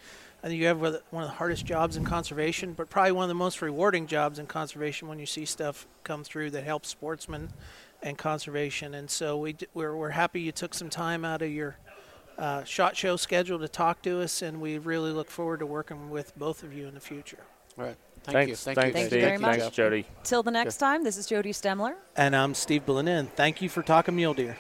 I 0.44 0.48
think 0.48 0.60
you 0.60 0.68
have 0.68 0.80
one 0.80 1.24
of 1.24 1.30
the 1.30 1.36
hardest 1.36 1.66
jobs 1.66 1.98
in 1.98 2.06
conservation, 2.06 2.74
but 2.74 2.90
probably 2.90 3.12
one 3.14 3.24
of 3.24 3.30
the 3.30 3.36
most 3.36 3.62
rewarding 3.62 4.08
jobs 4.08 4.40
in 4.40 4.46
conservation 4.46 5.08
when 5.08 5.20
you 5.20 5.26
see 5.26 5.46
stuff 5.46 5.88
come 6.04 6.24
through 6.24 6.52
that 6.52 6.64
helps 6.64 6.90
sportsmen 6.90 7.50
and 8.04 8.18
conservation. 8.18 8.94
And 8.94 9.10
so 9.10 9.38
we, 9.38 9.54
d- 9.54 9.68
we're, 9.74 9.96
we're 9.96 10.12
happy 10.12 10.42
you 10.42 10.52
took 10.52 10.74
some 10.74 10.90
time 10.90 11.26
out 11.26 11.42
of 11.42 11.52
your 11.52 11.78
uh, 12.38 12.64
shot 12.64 12.96
show 12.96 13.16
schedule 13.16 13.60
to 13.60 13.68
talk 13.68 14.02
to 14.04 14.22
us, 14.22 14.42
and 14.42 14.62
we 14.62 14.78
really 14.78 15.12
look 15.12 15.30
forward 15.30 15.60
to 15.60 15.66
working 15.66 16.10
with 16.10 16.38
both 16.38 16.62
of 16.62 16.72
you 16.74 16.88
in 16.88 16.94
the 16.94 17.00
future. 17.00 17.40
All 17.78 17.86
right. 17.86 17.98
Thank 18.28 18.50
Thanks. 18.50 18.50
you. 18.50 18.74
Thank, 18.74 18.94
Thanks, 18.94 18.96
you. 18.96 19.10
Thank 19.10 19.14
you 19.14 19.20
very 19.22 19.38
much. 19.38 19.60
Thanks, 19.60 19.76
Jody. 19.76 20.06
Till 20.26 20.44
the 20.44 20.52
next 20.52 20.78
time, 20.78 21.06
this 21.06 21.16
is 21.16 21.28
Jody 21.28 21.54
Stemler. 21.54 21.96
And 22.18 22.36
I'm 22.36 22.54
Steve 22.54 22.86
Belinda, 22.86 23.12
and 23.12 23.34
thank 23.36 23.62
you 23.62 23.70
for 23.70 23.82
talking 23.82 24.18
mule 24.18 24.34
deer. 24.34 24.58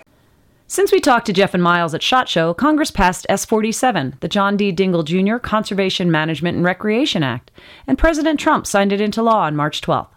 Since 0.68 0.94
we 0.94 1.02
talked 1.02 1.26
to 1.26 1.34
Jeff 1.34 1.54
and 1.54 1.62
Miles 1.62 1.94
at 1.94 2.02
SHOT 2.02 2.30
Show, 2.30 2.54
Congress 2.54 2.92
passed 2.92 3.26
S 3.28 3.44
47, 3.44 4.16
the 4.22 4.30
John 4.30 4.56
D. 4.56 4.72
Dingell 4.72 5.04
Jr. 5.04 5.38
Conservation 5.38 6.10
Management 6.10 6.56
and 6.56 6.66
Recreation 6.66 7.24
Act, 7.24 7.52
and 7.86 7.98
President 7.98 8.40
Trump 8.40 8.66
signed 8.66 8.94
it 8.94 9.02
into 9.02 9.22
law 9.22 9.42
on 9.42 9.56
March 9.58 9.82
12th. 9.82 10.08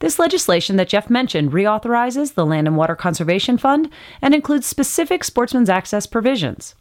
This 0.00 0.18
legislation 0.18 0.74
that 0.74 0.88
Jeff 0.88 1.08
mentioned 1.08 1.52
reauthorizes 1.52 2.34
the 2.34 2.46
Land 2.46 2.66
and 2.66 2.76
Water 2.76 2.96
Conservation 2.96 3.56
Fund 3.56 3.88
and 4.20 4.34
includes 4.34 4.66
specific 4.66 5.22
sportsman's 5.22 5.70
access 5.70 6.06
provisions. 6.08 6.74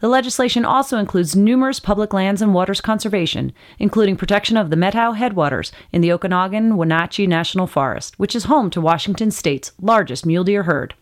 The 0.00 0.08
legislation 0.08 0.64
also 0.64 0.98
includes 0.98 1.36
numerous 1.36 1.80
public 1.80 2.12
lands 2.12 2.42
and 2.42 2.54
waters 2.54 2.80
conservation, 2.80 3.52
including 3.78 4.16
protection 4.16 4.56
of 4.56 4.70
the 4.70 4.76
Methow 4.76 5.16
headwaters 5.16 5.72
in 5.92 6.00
the 6.00 6.10
Okanogan 6.10 6.76
Wenatchee 6.76 7.26
National 7.26 7.66
Forest, 7.66 8.18
which 8.18 8.34
is 8.34 8.44
home 8.44 8.70
to 8.70 8.80
Washington 8.80 9.30
state's 9.30 9.72
largest 9.80 10.24
mule 10.26 10.44
deer 10.44 10.64
herd. 10.64 10.94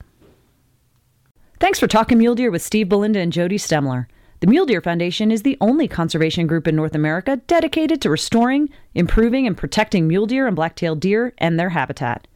Thanks 1.60 1.80
for 1.80 1.86
talking 1.86 2.18
mule 2.18 2.34
deer 2.34 2.50
with 2.50 2.62
Steve 2.62 2.88
Belinda 2.88 3.18
and 3.18 3.32
Jody 3.32 3.58
Stemler. 3.58 4.06
The 4.40 4.46
Mule 4.46 4.66
Deer 4.66 4.80
Foundation 4.80 5.32
is 5.32 5.42
the 5.42 5.58
only 5.60 5.88
conservation 5.88 6.46
group 6.46 6.68
in 6.68 6.76
North 6.76 6.94
America 6.94 7.38
dedicated 7.48 8.00
to 8.02 8.10
restoring, 8.10 8.68
improving, 8.94 9.48
and 9.48 9.56
protecting 9.56 10.06
mule 10.06 10.26
deer 10.26 10.46
and 10.46 10.54
black-tailed 10.54 11.00
deer 11.00 11.34
and 11.38 11.58
their 11.58 11.70
habitat. 11.70 12.28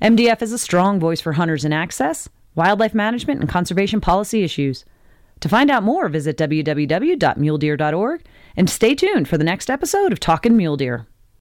MDF 0.00 0.40
is 0.40 0.52
a 0.52 0.58
strong 0.58 0.98
voice 0.98 1.20
for 1.20 1.34
hunters 1.34 1.62
in 1.62 1.74
access, 1.74 2.30
wildlife 2.54 2.94
management, 2.94 3.40
and 3.40 3.48
conservation 3.50 4.00
policy 4.00 4.42
issues. 4.42 4.86
To 5.40 5.48
find 5.48 5.70
out 5.70 5.82
more, 5.82 6.08
visit 6.08 6.38
www.muledeer.org 6.38 8.24
and 8.56 8.70
stay 8.70 8.94
tuned 8.94 9.28
for 9.28 9.36
the 9.36 9.44
next 9.44 9.68
episode 9.68 10.12
of 10.12 10.20
Talkin' 10.20 10.56
Mule 10.56 10.76
Deer. 10.76 11.06